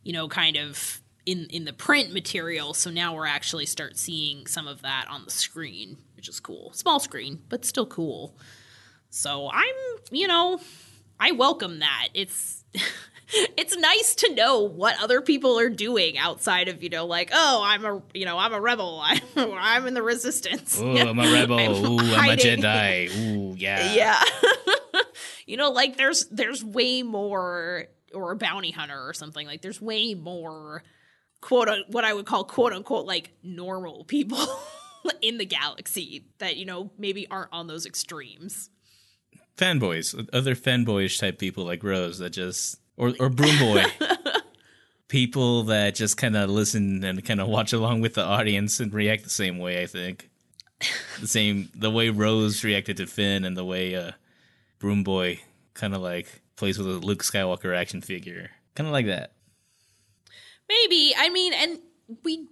[0.03, 2.73] you know, kind of in in the print material.
[2.73, 6.71] So now we're actually start seeing some of that on the screen, which is cool.
[6.73, 8.35] Small screen, but still cool.
[9.09, 9.75] So I'm,
[10.11, 10.59] you know,
[11.19, 12.09] I welcome that.
[12.13, 12.63] It's
[13.31, 17.61] it's nice to know what other people are doing outside of you know like oh
[17.63, 20.79] I'm a you know I'm a rebel I'm I'm in the resistance.
[20.79, 21.59] Ooh, I'm a rebel.
[21.59, 22.37] I'm Ooh, I'm a.
[22.37, 23.09] Jedi.
[23.35, 23.93] Ooh, yeah.
[23.99, 24.23] Yeah.
[25.45, 29.81] you know like there's there's way more or a bounty hunter or something like there's
[29.81, 30.83] way more
[31.41, 34.39] quote what I would call quote unquote like normal people
[35.21, 38.69] in the galaxy that you know maybe aren't on those extremes.
[39.57, 43.83] Fanboys, other fanboyish type people like Rose that just or or Broom Boy.
[45.07, 48.93] people that just kind of listen and kind of watch along with the audience and
[48.93, 49.81] react the same way.
[49.81, 50.29] I think
[51.19, 54.11] the same the way Rose reacted to Finn and the way uh,
[54.77, 55.39] Broom Boy
[55.73, 59.31] kind of like plays with a Luke Skywalker action figure, kind of like that.
[60.67, 61.13] Maybe.
[61.17, 61.79] I mean, and
[62.23, 62.47] we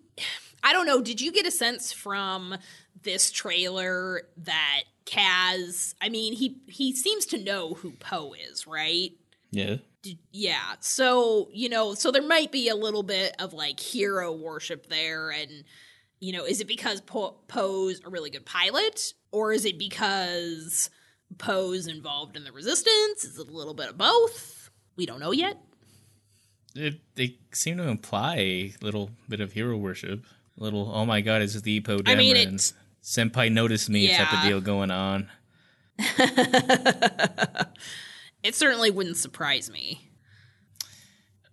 [0.64, 2.58] I don't know, did you get a sense from
[3.04, 9.12] this trailer that Kaz, I mean, he he seems to know who Poe is, right?
[9.52, 9.78] Yeah.
[10.32, 10.74] Yeah.
[10.80, 15.30] So, you know, so there might be a little bit of like hero worship there
[15.32, 15.64] and
[16.20, 20.90] you know, is it because po- Poe's a really good pilot or is it because
[21.38, 23.24] Poe's involved in the resistance?
[23.24, 24.70] Is it a little bit of both?
[24.96, 25.58] We don't know yet.
[26.76, 30.26] It, they seem to imply a little bit of hero worship.
[30.60, 32.10] A little, oh my god, it's the Poe Dameron.
[32.12, 35.30] I mean, it- Senpai noticed me type of deal going on.
[38.48, 40.10] It certainly wouldn't surprise me.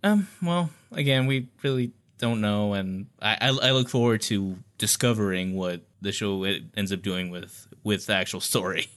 [0.01, 5.55] Um, well, again, we really don't know, and I, I, I look forward to discovering
[5.55, 8.87] what the show ends up doing with with the actual story.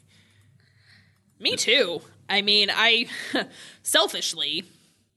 [1.41, 2.01] Me too.
[2.29, 3.09] I mean, I
[3.83, 4.63] selfishly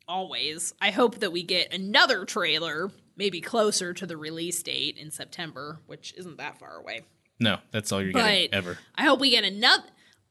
[0.07, 5.11] always I hope that we get another trailer maybe closer to the release date in
[5.11, 7.01] September, which isn't that far away.
[7.39, 8.79] No, that's all you're But getting ever.
[8.95, 9.83] I hope we get another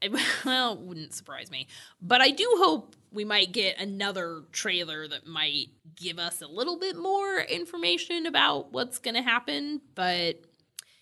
[0.44, 1.66] well, it wouldn't surprise me.
[2.00, 6.78] But I do hope we might get another trailer that might give us a little
[6.78, 10.40] bit more information about what's going to happen, but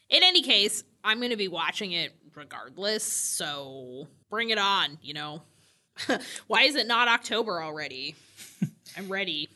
[0.08, 5.14] in any case, I'm going to be watching it regardless, so bring it on, you
[5.14, 5.42] know.
[6.46, 8.14] Why is it not October already?
[8.96, 9.48] I'm ready.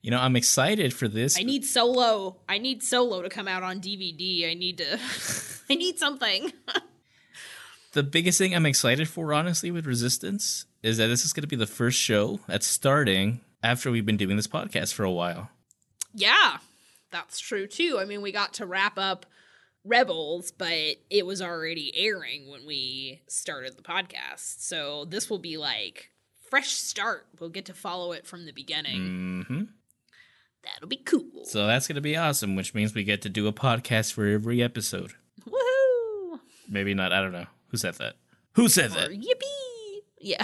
[0.00, 1.38] You know, I'm excited for this.
[1.38, 2.36] I need Solo.
[2.48, 4.50] I need Solo to come out on DVD.
[4.50, 4.98] I need to
[5.70, 6.52] I need something.
[7.92, 11.48] The biggest thing I'm excited for, honestly, with Resistance is that this is going to
[11.48, 15.50] be the first show that's starting after we've been doing this podcast for a while.
[16.14, 16.58] Yeah,
[17.10, 17.98] that's true too.
[18.00, 19.26] I mean, we got to wrap up
[19.84, 24.60] Rebels, but it was already airing when we started the podcast.
[24.60, 26.10] So this will be like
[26.50, 27.26] fresh start.
[27.40, 29.44] We'll get to follow it from the beginning.
[29.48, 29.62] hmm
[30.64, 31.44] That'll be cool.
[31.44, 34.26] So that's going to be awesome, which means we get to do a podcast for
[34.26, 35.12] every episode.
[35.48, 36.40] Woohoo!
[36.68, 37.12] Maybe not.
[37.12, 37.46] I don't know.
[37.68, 38.14] Who said that?
[38.52, 39.10] Who said Or that?
[39.10, 40.02] yippee!
[40.20, 40.42] Yeah.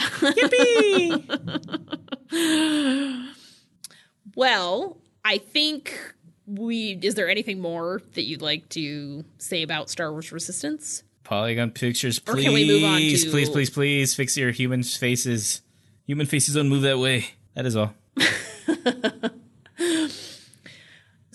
[2.30, 2.30] Yippee!
[4.36, 6.14] well, I think
[6.46, 6.98] we.
[7.02, 11.02] Is there anything more that you'd like to say about Star Wars Resistance?
[11.24, 14.82] Polygon Pictures, Or please, can we move on to- please, please, please fix your human
[14.82, 15.62] faces.
[16.06, 17.26] Human faces don't move that way.
[17.54, 17.94] That is all.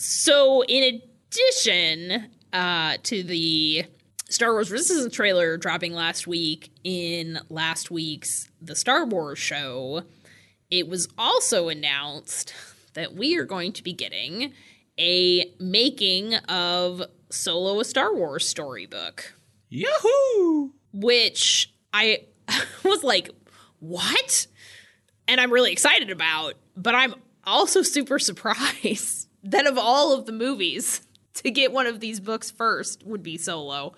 [0.02, 3.84] So, in addition uh, to the
[4.30, 10.04] Star Wars Resistance trailer dropping last week in last week's The Star Wars show,
[10.70, 12.54] it was also announced
[12.94, 14.54] that we are going to be getting
[15.00, 17.02] a making of
[17.32, 19.34] Solo a Star Wars storybook,
[19.70, 20.70] Yahoo!
[20.94, 22.26] which I
[22.84, 23.32] was like,
[23.80, 24.46] what?
[25.28, 27.16] And I'm really excited about, but I'm
[27.46, 31.02] also super surprised that of all of the movies
[31.36, 33.94] to get one of these books first would be Solo.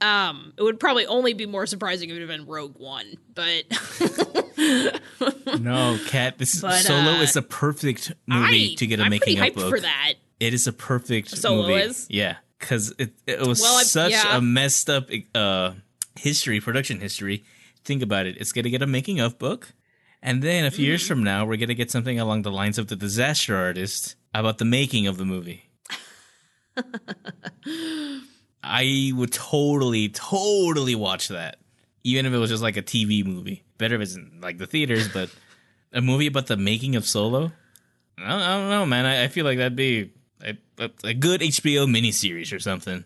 [0.00, 3.64] Um, it would probably only be more surprising if it had been Rogue One, but
[5.60, 6.36] No, Cat.
[6.38, 9.54] This But, Solo uh, is a perfect movie I, to get a I'm making of
[9.54, 9.70] book.
[9.70, 10.14] for that.
[10.38, 11.80] It is a perfect Solo movie.
[11.80, 12.06] is?
[12.10, 14.36] Yeah, because it it was Well, such yeah.
[14.36, 15.72] a messed up uh
[16.18, 17.44] history, production history.
[17.84, 18.36] Think about it.
[18.38, 19.72] It's gonna get a making of book,
[20.22, 20.88] and then a few Mm-hmm.
[20.90, 24.58] years from now, we're gonna get something along the lines of the Disaster Artist about
[24.58, 25.70] the making of the movie.
[28.66, 31.58] I would totally, totally watch that,
[32.04, 33.64] even if it was just like a TV movie.
[33.78, 35.30] Better if it's in like the theaters, but
[35.92, 37.52] a movie about the making of Solo.
[38.18, 39.04] I don't, I don't know, man.
[39.04, 40.12] I, I feel like that'd be
[40.42, 43.04] a, a, a good HBO miniseries or something.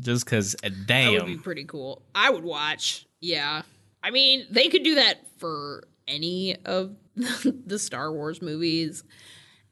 [0.00, 2.02] Just because, uh, That would be pretty cool.
[2.14, 3.06] I would watch.
[3.20, 3.62] Yeah.
[4.02, 9.04] I mean, they could do that for any of the Star Wars movies,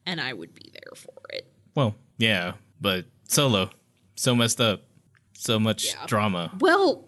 [0.07, 1.51] and I would be there for it.
[1.75, 3.71] well, yeah, but Solo,
[4.15, 4.83] so messed up,
[5.41, 6.07] so much Yeah.
[6.07, 6.53] drama.
[6.61, 7.07] Well,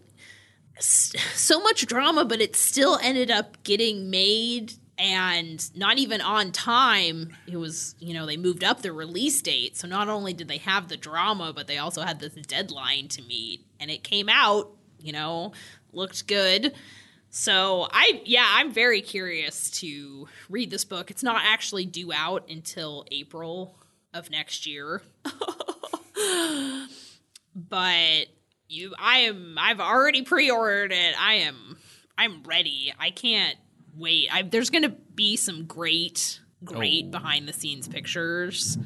[0.81, 7.37] so much drama, but it still ended up getting made and not even on time.
[7.47, 9.77] It was, you know, they moved up the release date.
[9.77, 13.23] So not only did they have the drama, but they also had this deadline to
[13.23, 13.67] meet.
[13.81, 15.53] And it came out, you know,
[15.93, 16.75] looked good.
[17.31, 21.11] So I, yeah, I'm very curious to read this book.
[21.11, 23.77] It's not actually due out until April
[24.15, 25.03] of next year.
[27.55, 28.27] but
[28.69, 31.77] you i am i've already pre-ordered it i am
[32.17, 33.57] i'm ready i can't
[33.97, 37.11] wait I, there's gonna be some great great Oh.
[37.11, 38.79] behind the scenes pictures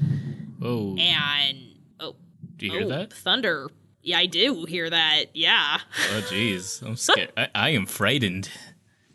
[0.63, 1.59] Oh, and
[2.01, 2.17] oh,
[2.57, 3.13] do you hear oh, that?
[3.13, 3.69] thunder
[4.03, 5.79] yeah i do hear that yeah
[6.15, 7.33] Oh, jeez, I'm scared.
[7.37, 8.49] I, I am frightened.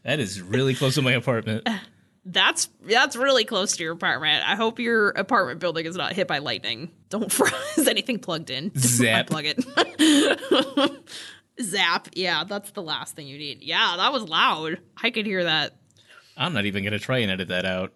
[0.04, 1.68] That is really close to my apartment.
[2.26, 6.28] that's that's really close to your apartment i hope your apartment building is not hit
[6.28, 7.34] by lightning don't
[7.78, 9.28] is anything plugged in Zap.
[9.28, 11.04] plug it
[11.62, 15.44] zap yeah that's the last thing you need yeah that was loud i could hear
[15.44, 15.76] that
[16.38, 17.94] I'm not even gonna try and edit that out.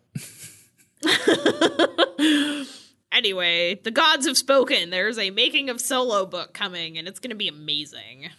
[3.12, 4.90] Anyway, the gods have spoken.
[4.90, 8.30] There's a making of solo book coming, and it's going to be amazing.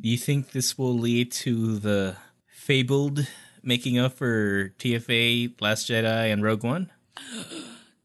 [0.00, 3.26] Do you think this will lead to the fabled
[3.62, 6.90] making up for TFA, Last Jedi, and Rogue One?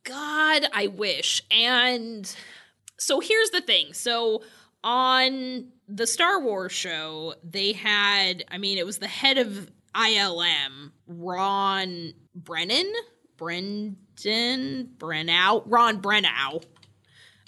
[0.03, 1.41] God, I wish.
[1.51, 2.34] And
[2.97, 3.93] so here's the thing.
[3.93, 4.43] So
[4.84, 10.91] on the Star Wars show, they had, I mean, it was the head of ILM,
[11.08, 12.93] Ron Brennan,
[13.38, 16.64] Brendan, Brennow, Ron Brennow.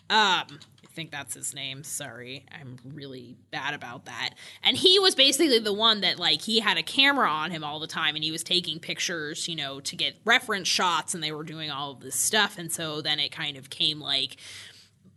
[0.09, 0.59] Um,
[0.93, 1.83] think that's his name.
[1.83, 4.31] Sorry, I'm really bad about that.
[4.63, 7.79] And he was basically the one that like he had a camera on him all
[7.79, 11.31] the time, and he was taking pictures, you know, to get reference shots, and they
[11.31, 12.57] were doing all of this stuff.
[12.57, 14.37] And so then it kind of came like,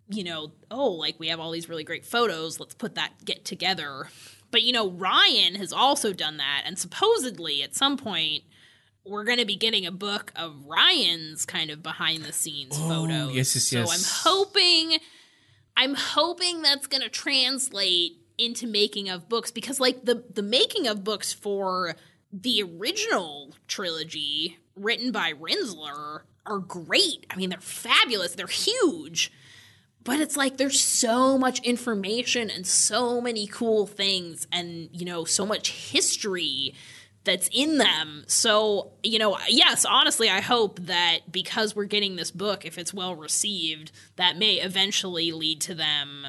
[0.09, 2.61] you know, oh, like we have all these really great photos.
[2.61, 4.09] Let's put that get together.
[4.51, 8.45] But you know, Rian has also done that, and supposedly at some point
[9.05, 12.89] we're going to be getting a book of Rian's kind of behind the scenes oh,
[12.89, 13.35] photos.
[13.35, 14.31] Yes, yes, yes, so.
[14.31, 14.99] I'm hoping
[15.77, 20.87] I'm hoping that's going to translate into making of books because like the the making
[20.87, 21.95] of books for
[22.33, 27.27] the original trilogy written by Rinzler are great.
[27.31, 28.35] I mean, they're fabulous.
[28.35, 29.31] They're huge.
[30.05, 35.25] But it's like there's so much information and so many cool things and you know
[35.25, 36.75] so much history
[37.25, 38.25] that's in them.
[38.27, 42.93] So, you know, yes, honestly, I hope that because we're getting this book, if it's
[42.93, 46.27] well received, that may eventually lead to them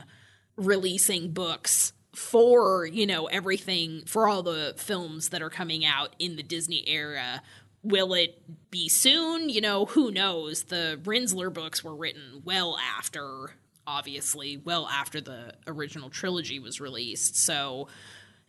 [0.55, 6.35] releasing books for, you know, everything, for all the films that are coming out in
[6.35, 7.41] the Disney era.
[7.81, 9.49] Will it be soon?
[9.49, 10.63] You know, who knows?
[10.63, 13.55] The Rinzler books were written well after,
[13.87, 17.35] obviously, well after the original trilogy was released.
[17.35, 17.87] So,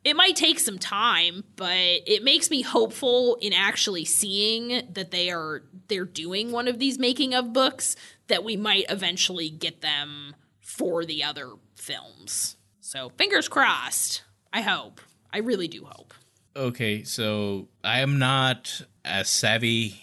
[0.05, 5.31] it might take some time, but it makes me hopeful in actually seeing that they
[5.31, 7.97] are they're doing one of these making of books
[8.29, 12.57] that we might eventually get them for the other films.
[12.81, 14.23] So fingers crossed.
[14.53, 15.01] I hope.
[15.33, 16.15] I really do hope.
[16.57, 20.01] Okay, so I am not as savvy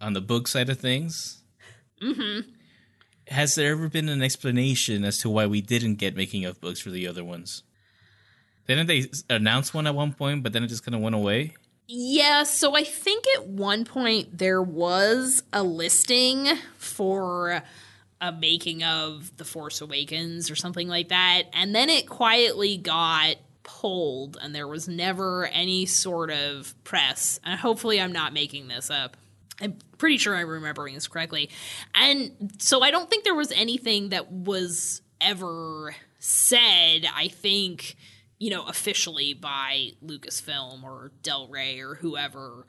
[0.00, 1.42] on the book side of things.
[2.02, 2.50] Mm-hmm.
[3.28, 6.80] Has there ever been an explanation as to why we didn't get making of books
[6.80, 7.62] for the other ones?
[8.66, 11.54] Didn't they announce one at one point, but then it just kind of went away?
[11.86, 16.48] Yeah, so I think at one point there was a listing
[16.78, 17.62] for
[18.20, 23.36] a making of The Force Awakens or something like that, and then it quietly got
[23.64, 27.38] pulled, and there was never any sort of press.
[27.44, 29.16] And hopefully, I'm not making this up.
[29.60, 31.50] I'm pretty sure I'm remembering this correctly.
[31.94, 37.96] And so I don't think there was anything that was ever said, I think,
[38.44, 42.66] you know, officially by Lucasfilm or Del Rey or whoever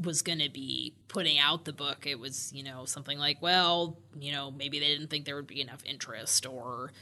[0.00, 2.06] was going to be putting out the book.
[2.06, 5.46] It was, you know, something like, well, you know, maybe they didn't think there would
[5.46, 6.92] be enough interest or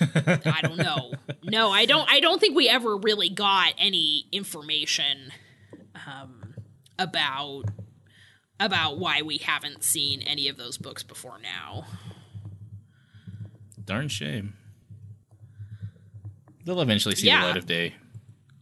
[0.00, 1.12] I don't know.
[1.44, 5.30] No, I don't I don't think we ever really got any information
[6.08, 6.54] um
[6.98, 7.66] about
[8.58, 11.84] about why we haven't seen any of those books before now.
[13.84, 14.54] Darn shame.
[16.64, 17.42] They'll eventually see Yeah.
[17.42, 17.94] the light of day.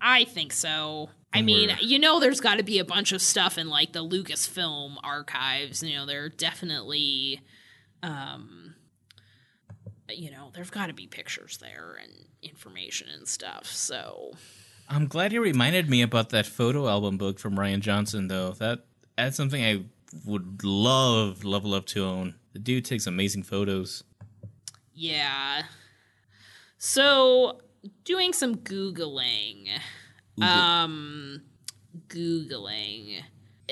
[0.01, 1.11] I think so.
[1.33, 3.93] I And mean, you know, there's got to be a bunch of stuff in like
[3.93, 5.83] the Lucasfilm archives.
[5.83, 7.41] You know, there are definitely,
[8.03, 8.75] um,
[10.11, 13.67] you know, there's got to be pictures there and information and stuff.
[13.67, 14.33] So,
[14.89, 18.51] I'm glad you reminded me about that photo album book from Rian Johnson, though.
[18.53, 18.81] That
[19.17, 19.85] that's something I
[20.27, 22.35] would love, love, love to own.
[22.53, 24.03] The dude takes amazing photos.
[24.93, 25.63] yeah.
[26.77, 27.61] So,
[28.05, 29.69] doing some Googling.
[30.41, 31.43] Um,
[32.09, 33.23] Googling.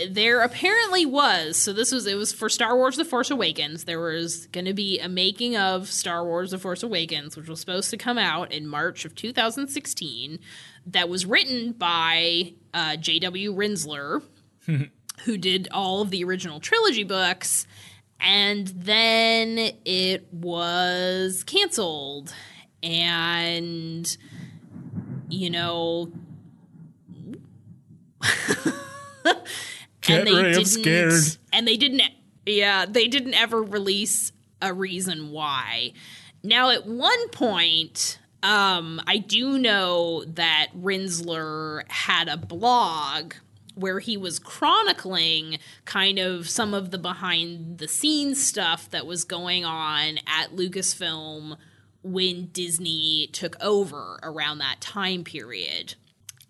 [0.09, 3.85] There apparently was, so this was, it was for Star Wars The Force Awakens.
[3.85, 7.61] There was going to be a making of Star Wars The Force Awakens, which was
[7.61, 10.39] supposed to come out in March of 2016,
[10.87, 13.55] that was written by uh, J.W.
[13.55, 14.23] Rinzler,
[15.25, 17.67] who did all of the original trilogy books.
[18.21, 22.33] And then it was canceled.
[22.83, 24.17] And,
[25.29, 26.13] you know,
[30.01, 31.23] Get Ray, I'm scared.
[31.53, 32.03] And they didn't.
[32.47, 35.93] Yeah, they didn't ever release a reason why.
[36.43, 43.35] Now, at one point, um, I do know that Rinzler had a blog
[43.75, 49.25] where he was chronicling kind of some of the behind the scenes stuff that was
[49.25, 51.57] going on at Lucasfilm
[52.03, 55.95] when Disney took over around that time period.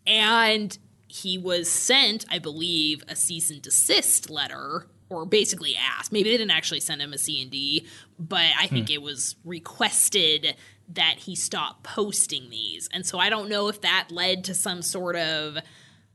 [0.07, 0.76] And
[1.09, 6.12] he was sent, I believe, a cease and desist letter, or basically asked.
[6.12, 7.86] Maybe they didn't actually send him a C and D,
[8.18, 8.94] but I think hmm.
[8.94, 10.55] it was requested
[10.90, 12.88] that he stop posting these.
[12.92, 15.59] And so I don't know if that led to some sort of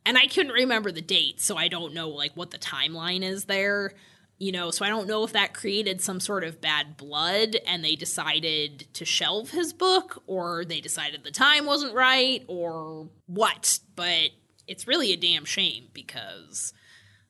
[0.06, 3.46] and I couldn't remember the date, so I don't know like what the timeline is
[3.46, 3.92] there.
[4.38, 7.86] You know, so I don't know if that created some sort of bad blood and
[7.86, 13.80] they decided to shelve his book or they decided the time wasn't right or what.
[13.96, 14.32] But
[14.68, 16.74] it's really a damn shame because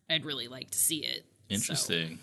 [0.09, 1.25] I'd really like to see it.
[1.49, 2.19] So, Interesting.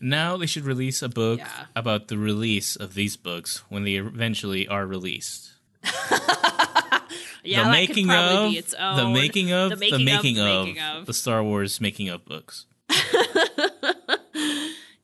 [0.00, 1.64] Now they should release a book Yeah.
[1.74, 5.52] about the release of these books when they eventually are released.
[7.42, 8.96] yeah, the making of be its own.
[8.96, 10.04] the making of the making, of, the
[10.64, 11.06] making of.
[11.06, 12.66] the Star Wars making of books.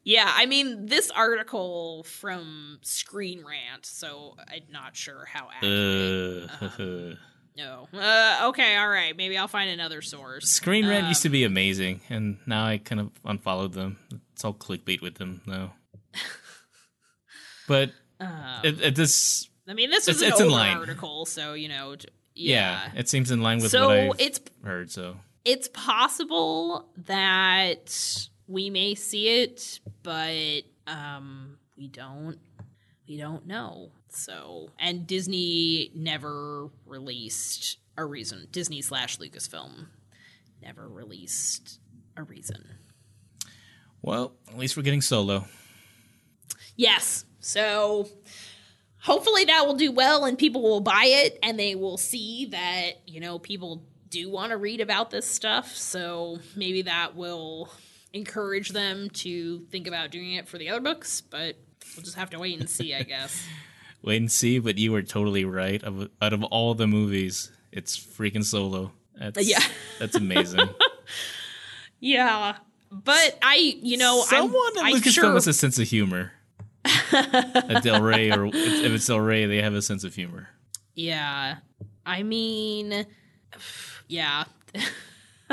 [0.05, 6.51] Yeah, I mean this article from Screen Rant, so I'm not sure how accurate.
[6.61, 7.15] Uh,
[7.57, 7.87] No.
[7.95, 9.17] Uh, okay, all right.
[9.17, 10.49] Maybe I'll find another source.
[10.51, 13.97] Screen Rant used to Um, be amazing, and now I kind of unfollowed them.
[14.33, 15.73] It's all clickbait with them now.
[17.69, 18.31] but Um,
[18.65, 21.93] it, it this I mean, this is an it's older article, so you know.
[22.35, 22.89] yeah.
[22.95, 23.01] Yeah.
[23.01, 24.91] it seems in line with so what I've it's heard.
[24.91, 32.39] So it's possible that we may see it, but um, we don't.
[33.07, 33.91] We don't know.
[34.09, 38.49] So, and Disney never released a reason.
[38.51, 39.89] Disney slash Lucasfilm
[40.63, 41.81] never released
[42.17, 42.65] a reason.
[44.01, 45.47] well, at least we're getting solo.
[46.77, 47.25] Yes.
[47.41, 48.09] So
[49.03, 53.03] hopefully that will do well and people will buy it and they will see that,
[53.07, 55.77] you know, people do want to read about this stuff.
[55.77, 57.71] So maybe that will
[58.15, 61.57] encourage them to think about doing it for the other books, but
[61.95, 63.45] we'll just have to wait and see, I guess.
[64.03, 65.83] Wait and see, but you were totally right.
[65.83, 68.93] Of, out of all the movies, it's freaking solo.
[69.19, 69.61] That's, Yeah.
[69.99, 70.69] that's amazing.
[72.01, 72.57] yeah.
[72.93, 76.33] But I, you know, Someone I'm, I'm Lucasfilm sure has a sense of humor.
[76.85, 78.55] At Del Rey, or if
[78.93, 80.49] it's Del Rey, they have a sense of humor.
[80.95, 81.57] Yeah.
[82.05, 83.07] I mean,
[84.07, 84.45] yeah.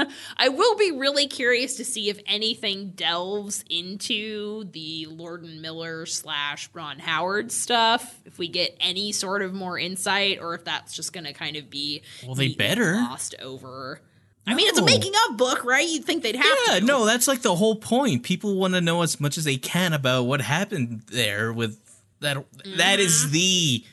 [0.37, 6.05] I will be really curious to see if anything delves into the Lord and Miller
[6.05, 8.19] slash Ron Howard stuff.
[8.25, 11.55] If we get any sort of more insight, or if that's just going to kind
[11.55, 12.95] of be Well, they better.
[12.95, 14.01] lost over.
[14.47, 15.87] I mean, it's a making of book, right?
[15.87, 16.85] You'd think they'd have Yeah, to.
[16.85, 18.23] no, that's like the whole point.
[18.23, 21.77] People want to know as much as they can about what happened there with
[22.21, 22.43] that
[22.77, 23.31] that is Mm-hmm.
[23.33, 23.85] the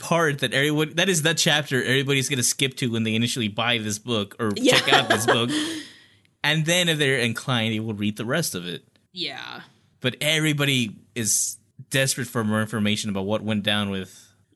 [0.00, 3.48] part that everyone that is the chapter everybody's going to skip to when they initially
[3.48, 4.76] buy this book or Yeah.
[4.78, 5.50] check out this book.
[6.42, 8.82] And then if they're inclined, they will read the rest of it.
[9.12, 9.60] Yeah.
[10.00, 11.58] But everybody is
[11.90, 14.10] desperate for more information about what went down with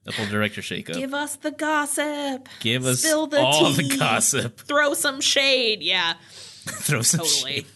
[0.04, 0.94] the whole director shakeup.
[0.94, 2.48] Give us the gossip.
[2.60, 3.86] Give us Spill the all tea.
[3.86, 4.60] the gossip.
[4.66, 5.82] Throw some shade.
[5.82, 6.14] Yeah.
[6.64, 7.66] Throw some shade.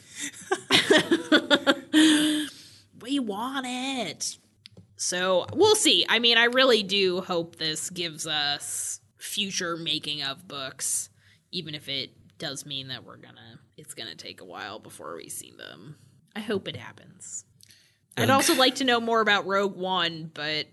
[3.03, 4.39] We want it.
[4.99, 6.05] So we'll see.
[6.09, 11.09] I mean, I really do hope this gives us future making of books,
[11.53, 15.29] even if it does mean that we're gonna it's gonna take a while before we
[15.29, 15.97] see them.
[16.35, 17.45] I hope it happens.
[18.17, 20.67] I'd also like to know more about Rogue One, but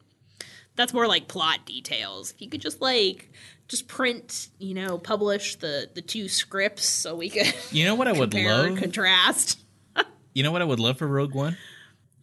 [0.76, 2.32] that's more like plot details.
[2.32, 3.32] If you could just like
[3.68, 8.08] just print, you know, publish the the two scripts so we could You know what
[8.08, 8.78] I would love?
[8.80, 9.60] contrast.
[10.34, 11.56] You know what I would love for Rogue One?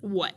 [0.03, 0.34] What?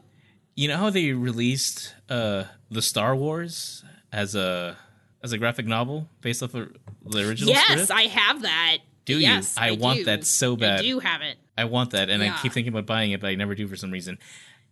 [0.55, 4.77] You know how they released uh the Star Wars as a
[5.23, 6.75] as a graphic novel based off of
[7.05, 7.91] the original Yes, script?
[7.91, 8.77] I have that.
[9.05, 9.19] Do you?
[9.19, 10.05] yes, I want do.
[10.05, 10.79] that so bad.
[10.79, 13.27] I do have it I want that, and I keep thinking about buying it, but
[13.27, 14.17] I never do for some reason.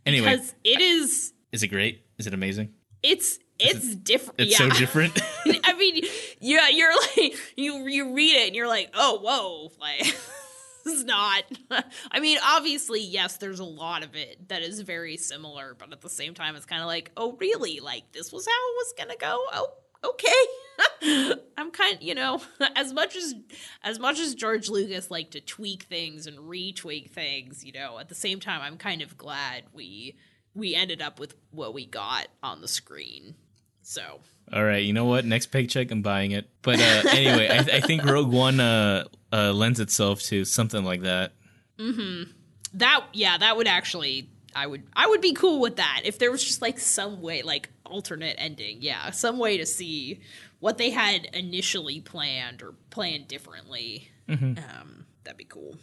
[0.05, 1.33] Anyway, because it is.
[1.51, 2.05] is it great?
[2.17, 2.73] Is it amazing?
[3.01, 4.41] It's it's different.
[4.41, 4.69] It's yeah.
[4.69, 5.17] so different.
[5.63, 6.03] I mean,
[6.39, 10.17] yeah, you're like you you read it and you're like, oh whoa, like
[10.85, 11.43] is not.
[12.11, 16.01] I mean, obviously, yes, there's a lot of it that is very similar, but at
[16.01, 17.79] the same time, it's kind of like, oh really?
[17.79, 19.45] Like this was how it was gonna go?
[19.53, 19.73] Oh,
[20.03, 21.39] okay.
[21.57, 22.41] I'm kind, you know,
[22.75, 23.35] as much as
[23.83, 28.09] as much as George Lucas liked to tweak things and retweak things, you know, at
[28.09, 30.15] the same time, I'm kind of glad we
[30.53, 33.35] we ended up with what we got on the screen.
[33.81, 34.21] So
[34.51, 35.25] All right, you know what?
[35.25, 36.49] Next paycheck, I'm buying it.
[36.61, 41.01] But uh, anyway, I, I think Rogue One uh, uh, lends itself to something like
[41.01, 41.33] that.
[41.79, 42.31] Mm-hmm.
[42.75, 46.31] That yeah that would actually i would i would be cool with that if there
[46.31, 50.21] was just like some way like alternate ending yeah some way to see
[50.59, 55.75] what they had initially planned or planned differently um that'd be cool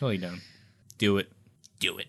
[0.00, 0.40] Totally down.
[0.96, 1.30] Do it.
[1.78, 2.06] Do it.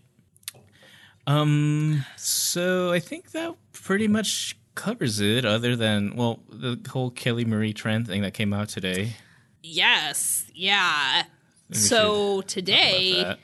[1.27, 2.05] Um.
[2.15, 5.45] So I think that pretty much covers it.
[5.45, 9.15] Other than well, the whole Kelly Marie Tran thing that came out today.
[9.63, 11.23] yes yeah
[11.71, 12.93] so should talk about
[13.27, 13.35] today.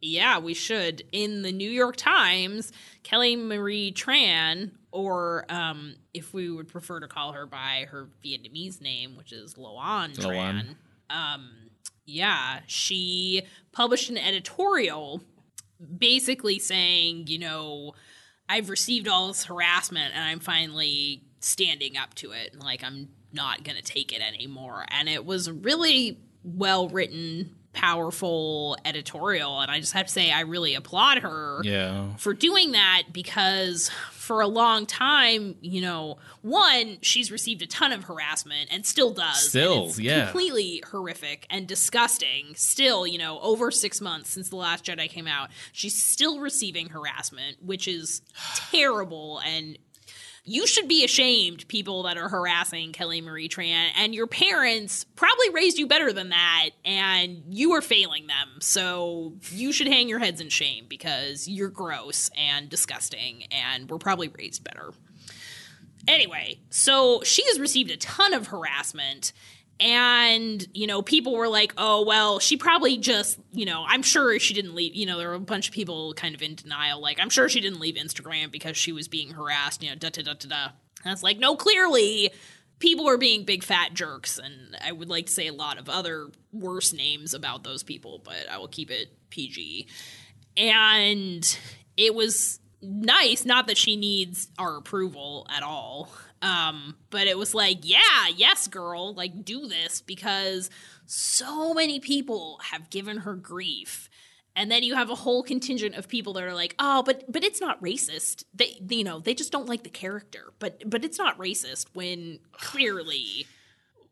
[0.00, 1.02] Yeah, we should.
[1.12, 2.72] In the New York Times,
[3.02, 8.80] Kelly Marie Tran, or um, if we would prefer to call her by her Vietnamese
[8.80, 10.24] name, which is Loan Tran.
[10.24, 10.76] Loan.
[11.10, 11.50] Um,
[12.04, 15.22] yeah, she published an editorial
[15.98, 17.94] basically saying, you know,
[18.48, 22.58] I've received all this harassment and I'm finally standing up to it.
[22.58, 24.86] Like, I'm not going to take it anymore.
[24.88, 29.60] And it was really well written, powerful editorial.
[29.60, 32.16] And I just have to say, I really applaud her Yeah.
[32.16, 37.92] for doing that because for a long time, you know, one, she's received a ton
[37.92, 39.48] of harassment and still does.
[39.50, 40.24] Still, yeah.
[40.24, 42.54] Completely horrific and disgusting.
[42.56, 46.88] Still, you know, over six months since The Last Jedi came out, she's still receiving
[46.88, 48.22] harassment, which is
[48.70, 49.78] terrible and
[50.46, 55.50] you should be ashamed, people that are harassing Kelly Marie Tran, and your parents probably
[55.50, 58.60] raised you better than that, and you are failing them.
[58.60, 63.98] So you should hang your heads in shame because you're gross and disgusting, and we're
[63.98, 64.92] probably raised better.
[66.06, 69.32] Anyway, so she has received a ton of harassment.
[69.78, 74.38] And, you know, people were like, oh, well, she probably just, you know, I'm sure
[74.38, 74.94] she didn't leave.
[74.94, 77.00] You know, there were a bunch of people kind of in denial.
[77.00, 80.08] Like, I'm sure she didn't leave Instagram because she was being harassed, you know, da
[80.08, 80.68] da da da da.
[81.04, 82.30] And it's like, no, clearly
[82.78, 84.38] people are being big fat jerks.
[84.38, 88.20] And I would like to say a lot of other worse names about those people,
[88.24, 89.88] but I will keep it PG.
[90.56, 91.58] And
[91.96, 96.10] it was nice, not that she needs our approval at all.
[96.42, 100.70] Um, but it was like, yeah, yes, girl, like do this because
[101.06, 104.10] so many people have given her grief.
[104.54, 107.44] And then you have a whole contingent of people that are like, "Oh, but but
[107.44, 108.44] it's not racist.
[108.54, 110.52] They you know, they just don't like the character.
[110.58, 113.46] But but it's not racist when clearly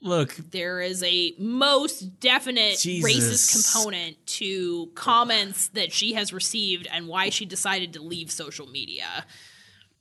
[0.02, 3.10] Look, there is a most definite Jesus.
[3.10, 8.66] racist component to comments that she has received and why she decided to leave social
[8.66, 9.24] media.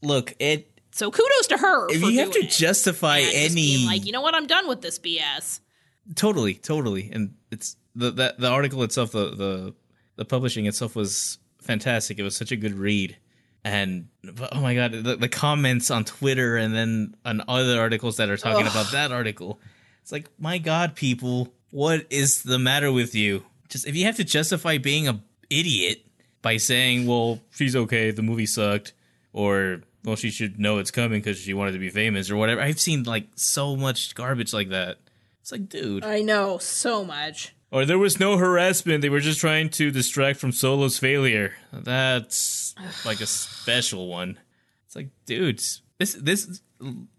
[0.02, 1.90] look, it So kudos to her.
[1.90, 2.52] if you have to it.
[2.52, 5.60] justify just any being like, you know what, I'm done with this BS.
[6.16, 9.74] totally totally and it's the the, the article itself the, the
[10.18, 13.16] the publishing itself was fantastic it was such a good read
[13.64, 18.18] and but, oh my god the, the comments on twitter and then on other articles
[18.18, 19.62] that are talking about that article
[20.02, 24.18] it's like my god people what is the matter with you just if you have
[24.18, 26.06] to justify being a idiot
[26.42, 28.92] by saying well she's okay the movie sucked
[29.32, 32.62] or well she should know it's coming because she wanted to be famous or whatever
[32.62, 34.98] i've seen like so much garbage like that
[35.44, 36.06] it's like, dude.
[36.06, 37.54] I know so much.
[37.70, 39.02] Or there was no harassment.
[39.02, 41.54] They were just trying to distract from Solo's failure.
[41.74, 42.74] That's
[43.06, 44.40] like a special one.
[44.86, 45.62] It's like, dude,
[45.98, 46.62] this this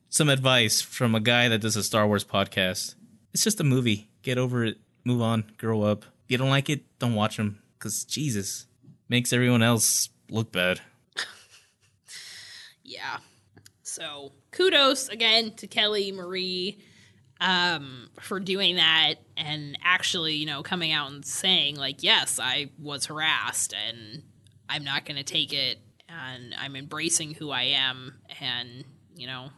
[0.08, 2.94] some advice from a guy that does a Star Wars podcast.
[3.34, 4.08] It's just a movie.
[4.22, 4.78] Get over it.
[5.04, 5.44] Move on.
[5.58, 6.06] Grow up.
[6.24, 7.60] If you don't like it, don't watch them.
[7.78, 8.64] Because Jesus
[9.10, 10.80] makes everyone else look bad.
[12.94, 13.18] Yeah.
[13.82, 16.78] So kudos again to Kelly Marie
[17.40, 22.70] um, for doing that and actually, you know, coming out and saying, like, yes, I
[22.78, 24.22] was harassed and
[24.68, 25.78] I'm not going to take it
[26.08, 28.84] and I'm embracing who I am and,
[29.16, 29.50] you know,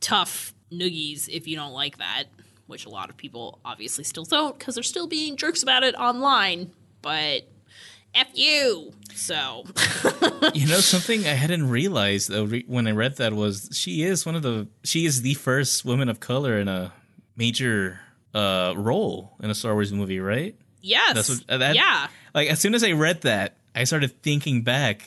[0.00, 2.24] tough noogies if you don't like that,
[2.66, 5.94] which a lot of people obviously still don't because they're still being jerks about it
[5.96, 6.72] online.
[7.02, 7.42] But
[8.14, 8.92] F you.
[9.14, 9.64] So,
[10.54, 14.26] You know something I hadn't realized though re- when I read that was she is
[14.26, 16.92] one of the she is the first woman of color in a
[17.36, 18.00] major
[18.34, 20.56] uh role in a Star Wars movie, right?
[20.82, 21.14] yes.
[21.14, 22.08] That's what uh, that yeah.
[22.34, 25.02] Like as soon as I read that, I started thinking back,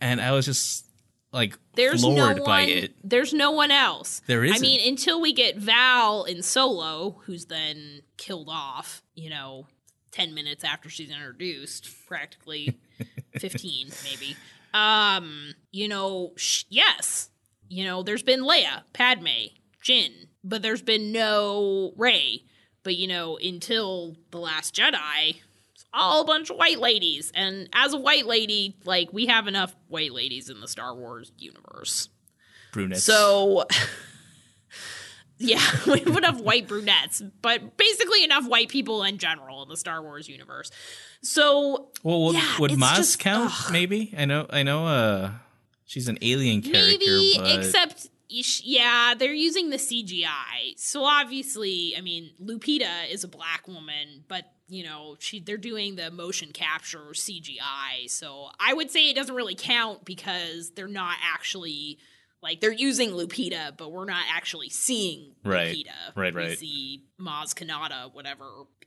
[0.00, 0.84] and I was just
[1.32, 2.50] like There's floored no one.
[2.50, 2.94] by it.
[3.02, 4.20] There's no one else.
[4.26, 9.02] There I mean, until we get Val in Solo, who's then killed off.
[9.14, 9.66] You know,
[10.12, 12.78] ten minutes after she's introduced, practically
[13.38, 14.36] fifteen, maybe.
[14.74, 17.30] Um, you know, sh- yes,
[17.68, 19.48] you know, there's been Leia, Padme,
[19.84, 22.44] Jyn, but there's been no Rey.
[22.84, 25.36] But you know, until the Last Jedi,
[25.74, 27.30] it's all a bunch of white ladies.
[27.34, 31.32] And as a white lady, like we have enough white ladies in the Star Wars
[31.38, 32.08] universe.
[32.72, 33.04] Brunettes.
[33.04, 33.66] So,
[35.38, 39.76] yeah, we would have white brunettes, but basically enough white people in general in the
[39.76, 40.70] Star Wars universe.
[41.22, 43.52] So well, would, yeah, would Maz just- count?
[43.52, 43.72] ugh.
[43.72, 44.46] Maybe I know.
[44.50, 44.86] I know.
[44.86, 45.30] Uh,
[45.84, 50.76] she's an alien character, maybe, but except yeah, they're using the CGI.
[50.76, 55.96] So obviously, I mean, Lupita is a black woman, but you know, she they're doing
[55.96, 58.08] the motion capture CGI.
[58.08, 61.98] So I would say it doesn't really count because they're not actually
[62.42, 65.74] like they're using Lupita, but we're not actually seeing Right.
[65.76, 66.16] Lupita.
[66.16, 66.58] Right, We right.
[66.58, 68.44] see Maz Kanata, whatever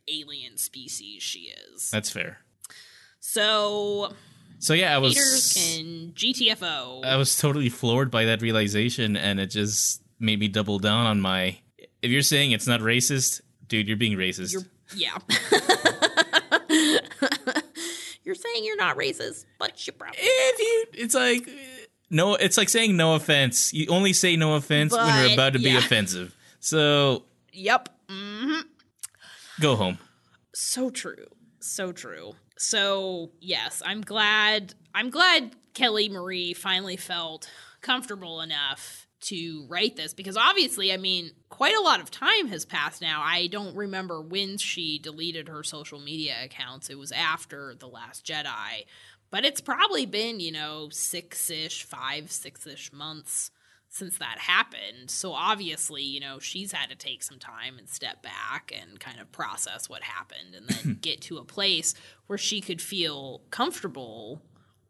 [0.07, 1.89] alien species she is.
[1.89, 2.39] that's fair.
[3.19, 4.13] So
[4.59, 5.15] So yeah, I was
[5.53, 7.03] can GTFO.
[7.03, 11.19] I was totally floored by that realization, and it just made me double down on
[11.21, 11.57] my.
[12.01, 14.53] If you're saying it's not racist, dude, you're being racist.
[14.53, 14.63] You're
[14.95, 15.17] yeah.
[18.23, 21.49] you're saying you're not racist, but you probably if you, it's like
[22.09, 23.73] no, it's like saying no offense.
[23.73, 26.35] You only say no offense when you're about to be offensive.
[26.59, 27.89] So Yep.
[28.09, 28.61] Mm-hmm.
[29.61, 29.97] go home.
[30.53, 31.27] So true.
[31.59, 32.33] So true.
[32.57, 37.49] So, yes, I'm glad I'm glad Kelly Marie finally felt
[37.81, 42.63] comfortable enough to write this because obviously, I mean, quite a lot of time has
[42.63, 43.21] passed now.
[43.23, 46.89] I don't remember when she deleted her social media accounts.
[46.89, 48.85] It was after The Last Jedi.
[49.31, 53.51] But it's probably been, you know, six ish, five, six ish months
[53.89, 55.09] since that happened.
[55.09, 59.21] So obviously, you know, she's had to take some time and step back and kind
[59.21, 61.93] of process what happened and then get to a place
[62.27, 64.41] where she could feel comfortable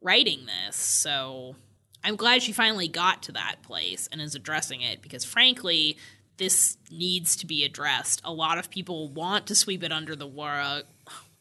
[0.02, 0.76] writing this.
[0.76, 1.56] So
[2.04, 5.98] I'm glad she finally got to that place and is addressing it because frankly,
[6.38, 8.22] this needs to be addressed.
[8.24, 10.86] A lot of people want to sweep it under the rug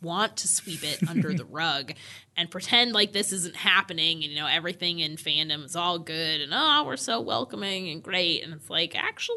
[0.04, 1.92] want to sweep it under the rug
[2.36, 6.40] and pretend like this isn't happening and you know everything in fandom is all good
[6.40, 8.42] and oh we're so welcoming and great.
[8.42, 9.36] And it's like actually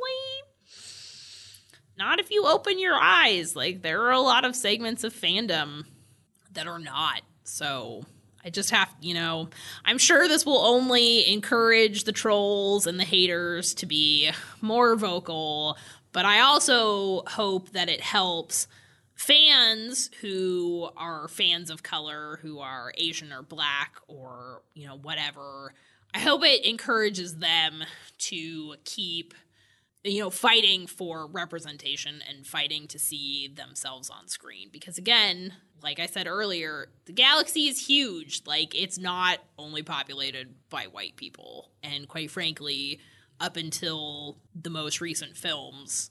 [1.98, 3.56] not if you open your eyes.
[3.56, 5.86] Like there are a lot of segments of fandom
[6.54, 7.22] that are not.
[7.44, 8.04] So
[8.44, 9.50] I just have, you know,
[9.84, 15.78] I'm sure this will only encourage the trolls and the haters to be more vocal,
[16.12, 18.68] but I also hope that it helps
[19.18, 25.74] fans who are fans of color, who are Asian or black or, you know, whatever.
[26.14, 27.84] I hope it encourages them
[28.20, 29.34] to keep
[30.04, 35.52] you know fighting for representation and fighting to see themselves on screen because again
[35.82, 41.18] like i said earlier the galaxy is huge like it's not only populated by white
[41.18, 43.02] people and quite frankly
[43.40, 46.10] up until the most recent films,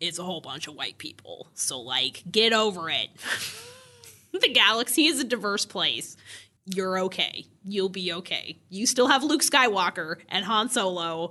[0.00, 1.48] it's a whole bunch of white people.
[1.54, 3.08] So, like, get over it.
[4.32, 6.16] the galaxy is a diverse place.
[6.66, 7.46] You're okay.
[7.62, 8.58] You'll be okay.
[8.70, 11.30] You still have Luke Skywalker and Han Solo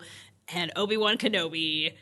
[0.53, 1.93] and Obi Wan Kenobi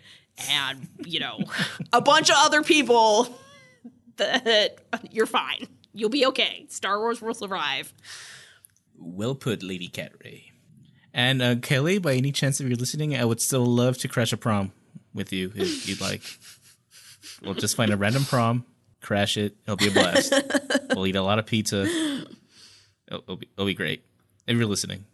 [0.50, 1.40] and, you know,
[1.94, 3.28] a bunch of other people
[4.18, 5.68] that you're fine.
[5.94, 6.66] You'll be okay.
[6.70, 7.94] Star Wars will survive.
[8.98, 10.52] Well put, Lady Cat Ray.
[11.14, 14.32] And uh, Kelly, by any chance, if you're listening, I would still love to crash
[14.32, 14.72] a prom
[15.14, 16.22] with you if you'd like.
[17.42, 18.66] we'll just find a random prom,
[19.02, 19.56] crash it.
[19.64, 20.34] It'll be a blast.
[20.90, 21.84] we'll eat a lot of pizza.
[21.84, 24.04] It'll, it'll, be, it'll be great.
[24.48, 25.06] If you're listening,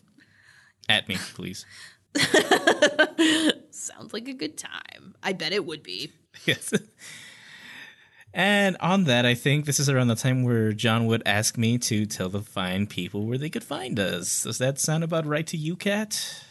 [0.88, 1.66] at me, please.
[3.70, 5.14] Sounds like a good time.
[5.22, 6.12] I bet it would be.
[6.44, 6.72] Yes.
[8.32, 11.78] And on that, I think this is around the time where John would ask me
[11.78, 14.42] to tell the fine people where they could find us.
[14.42, 16.43] Does that sound about right to you, Kat?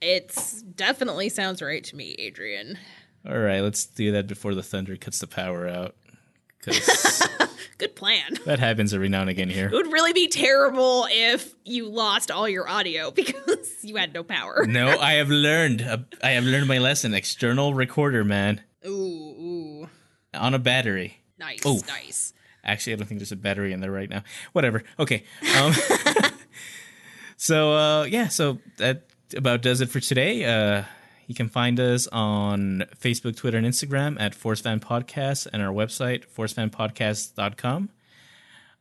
[0.00, 2.78] It's definitely sounds right to me, Adrian.
[3.28, 5.94] All right, let's do that before the thunder cuts the power out.
[7.78, 8.34] Good plan.
[8.44, 9.66] that happens every now and again here.
[9.66, 14.22] It would really be terrible if you lost all your audio because you had no
[14.22, 14.66] power.
[14.66, 15.82] No, I have learned.
[15.82, 17.14] uh, I have learned my lesson.
[17.14, 19.88] External recorder, man, Ooh, ooh.
[20.34, 21.22] on a battery.
[21.38, 21.80] Nice, Ooh.
[21.88, 22.34] nice.
[22.62, 24.22] Actually, I don't think there's a battery in there right now.
[24.52, 24.82] Whatever.
[24.98, 25.24] Okay.
[25.58, 25.72] Um,
[27.36, 30.44] so uh, yeah, so that about does it for today.
[30.44, 30.84] Uh,
[31.26, 35.72] you can find us on Facebook, Twitter, and Instagram at Force Fan Podcast and our
[35.72, 37.88] website, forcefanpodcast.com.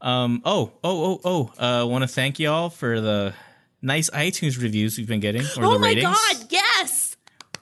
[0.02, 3.34] Um, oh, oh, oh, oh, I uh, want to thank you all for the
[3.82, 5.42] nice iTunes reviews we've been getting.
[5.58, 6.06] Or Oh the my ratings.
[6.06, 7.18] god, yes!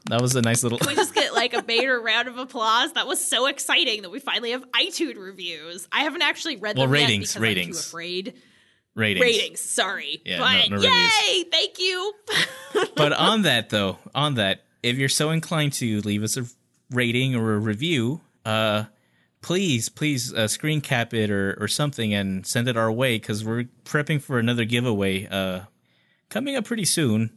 [0.09, 0.77] That was a nice little.
[0.77, 2.93] Can we just get like a major round of applause.
[2.93, 5.87] That was so exciting that we finally have iTunes reviews.
[5.91, 7.81] I haven't actually read Well, them ratings, yet because I'm ratings.
[7.83, 8.33] too afraid.
[8.97, 9.25] Ratings.
[9.25, 11.43] Ratings, sorry, Yeah, but no- no yay!
[11.43, 12.13] Thank you.
[12.95, 16.45] but on that though, on that, if you're so inclined to leave us a
[16.91, 18.85] rating or a review, uh,
[19.41, 23.45] please, please uh, screen cap it or, or something and send it our way because
[23.45, 25.61] we're prepping for another giveaway uh,
[26.29, 27.29] coming up pretty soon.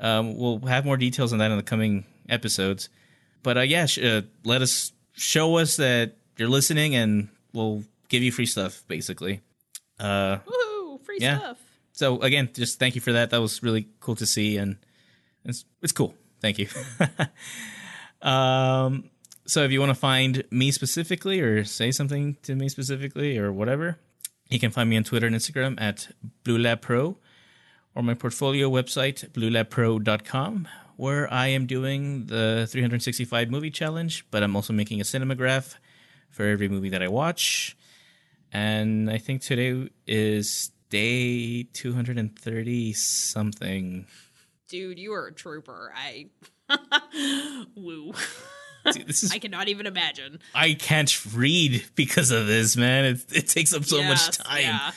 [0.00, 2.88] Um, we'll have more details on that in the coming episodes.
[3.42, 8.22] But uh, yeah, sh- uh, let us show us that you're listening, and we'll give
[8.22, 9.40] you free stuff, basically.
[10.00, 10.54] Uh, Woo,
[11.18, 11.38] free Yeah.
[11.38, 11.58] stuff.
[11.92, 13.30] so again, just thank you for that.
[13.30, 14.76] That was really cool to see, and
[15.44, 16.14] it's it's cool.
[16.40, 16.68] Thank you.
[18.22, 19.10] um,
[19.46, 23.52] so if you want to find me specifically, or say something to me specifically, or
[23.52, 23.98] whatever,
[24.48, 26.08] you can find me on Twitter and Instagram at
[26.44, 27.18] Blue Lab Pro,
[27.94, 34.56] or my portfolio website bluelabpro.com, where I am doing the 365 movie challenge, but I'm
[34.56, 35.76] also making a cinematograph
[36.30, 37.76] for every movie that I watch.
[38.52, 44.06] And I think today is day 230 something.
[44.68, 45.92] Dude, you are a trooper.
[45.94, 46.26] I
[47.76, 48.12] woo.
[48.92, 50.38] Dude, this is I cannot even imagine.
[50.54, 53.04] I can't read because of this, man.
[53.06, 54.60] It, it takes up so Yes, much time.
[54.62, 54.90] yeah.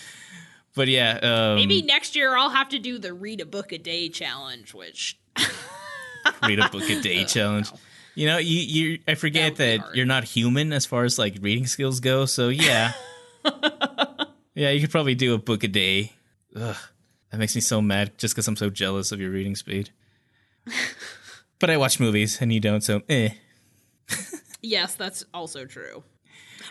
[0.75, 3.79] But yeah, um, Maybe next year I'll have to do the read a book a
[3.79, 5.17] day challenge, which
[6.43, 7.71] read a book a day challenge.
[8.13, 11.37] You know, you you I forget That that, you're not human as far as like
[11.41, 12.25] reading skills go.
[12.25, 12.91] So yeah,
[14.57, 16.13] yeah, you could probably do a book a day.
[16.55, 16.75] Ugh,
[17.31, 19.91] that makes me so mad just because I'm so jealous of your reading speed.
[21.59, 23.29] but I watch movies and you don't, so eh.
[24.61, 26.03] yes, that's also true.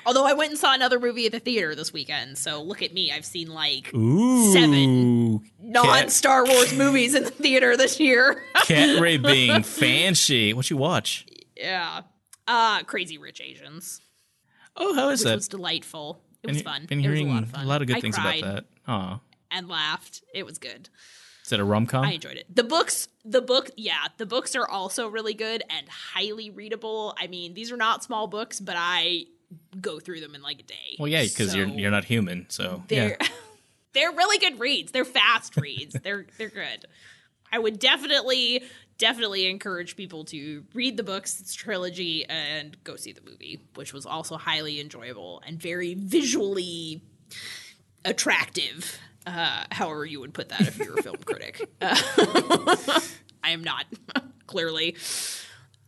[0.05, 2.93] Although I went and saw another movie at the theater this weekend, so look at
[2.93, 3.11] me.
[3.13, 5.49] I've seen like Ooh, Seven.
[5.61, 8.43] non Star Wars movies in the theater this year.
[8.65, 10.53] Cat Ray being fancy.
[10.53, 11.25] What you watch?
[11.57, 12.03] yeah.
[12.49, 14.01] Uh Crazy Rich Asians.
[14.77, 15.35] Oh, how is Which that?
[15.37, 16.21] was delightful.
[16.47, 16.87] It Been- was fun.
[16.87, 17.83] Been it was hearing a lot of fun.
[17.83, 18.65] of good I things about that.
[18.89, 19.21] Aw.
[19.51, 20.23] And laughed.
[20.35, 20.89] It was good.
[21.45, 22.05] Is that a rom com?
[22.05, 22.47] I enjoyed it.
[22.53, 27.15] The books, the book, yeah, the books are also really good and highly readable.
[27.21, 29.27] I mean, these are not small books, but I
[29.81, 30.97] go through them in like a day.
[30.99, 33.09] Well, yeah, because you're you're not human, so yeah.
[33.09, 33.19] they're
[33.93, 34.91] they're really good reads.
[34.91, 35.95] They're fast reads.
[36.03, 36.87] they're they're good.
[37.53, 38.65] I would definitely
[38.99, 43.93] definitely encourage people to read the books, it's trilogy, and go see the movie, which
[43.93, 47.03] was also highly enjoyable and very visually
[48.05, 48.99] attractive.
[49.27, 51.69] Uh, however, you would put that if you were a film critic.
[51.81, 51.97] Uh,
[53.43, 53.85] I am not,
[54.47, 54.97] clearly.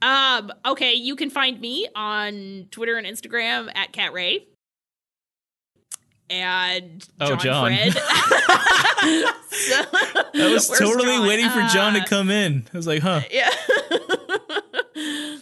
[0.02, 4.46] Um, okay, you can find me on Twitter and Instagram at Cat Ray.
[6.30, 7.76] And Oh, John, John.
[7.76, 7.94] Fred.
[9.50, 11.26] So- I was totally John?
[11.26, 12.66] waiting for John to Uh, come in.
[12.72, 13.22] I was like, huh.
[13.30, 13.50] Yeah.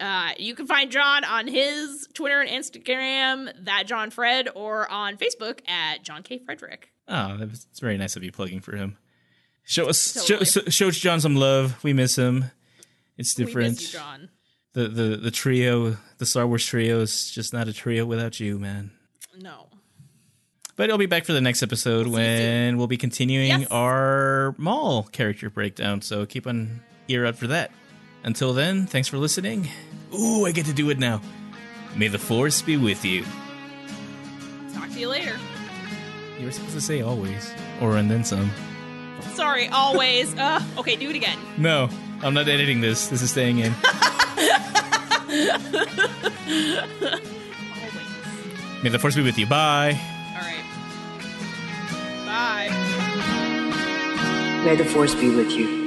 [0.00, 5.16] uh, you can find John on his Twitter and Instagram, that John Fred, or on
[5.16, 6.38] Facebook at John K.
[6.44, 6.90] Frederick.
[7.08, 8.96] Oh, it's very nice of you plugging for him.
[9.64, 10.44] Show us, Totally.
[10.46, 11.82] show, show John some love.
[11.82, 12.50] We miss him.
[13.16, 13.70] It's We different.
[13.76, 14.28] miss you, John.
[14.74, 18.58] the the the trio, the Star Wars trio, is just not a trio without you,
[18.58, 18.90] man.
[19.38, 19.68] No.
[20.76, 23.68] But I'll be back for the next episode when we'll be continuing Yes.
[23.70, 26.02] our mall character breakdown.
[26.02, 27.70] So keep an ear out for that.
[28.24, 29.68] Until then, thanks for listening.
[30.18, 31.20] Ooh, I get to do it now.
[31.94, 33.24] May the Force be with you.
[34.74, 35.36] Talk to you later.
[36.40, 38.50] You were supposed to say always, or and then some.
[39.34, 40.34] Sorry, always.
[40.38, 41.38] uh, okay, do it again.
[41.56, 41.88] No,
[42.22, 43.06] I'm not editing this.
[43.08, 43.72] This is staying in.
[43.72, 44.34] Always.
[48.82, 49.46] May the Force be with you.
[49.46, 50.00] Bye.
[52.34, 52.68] Bye.
[54.64, 55.83] May the force be with you.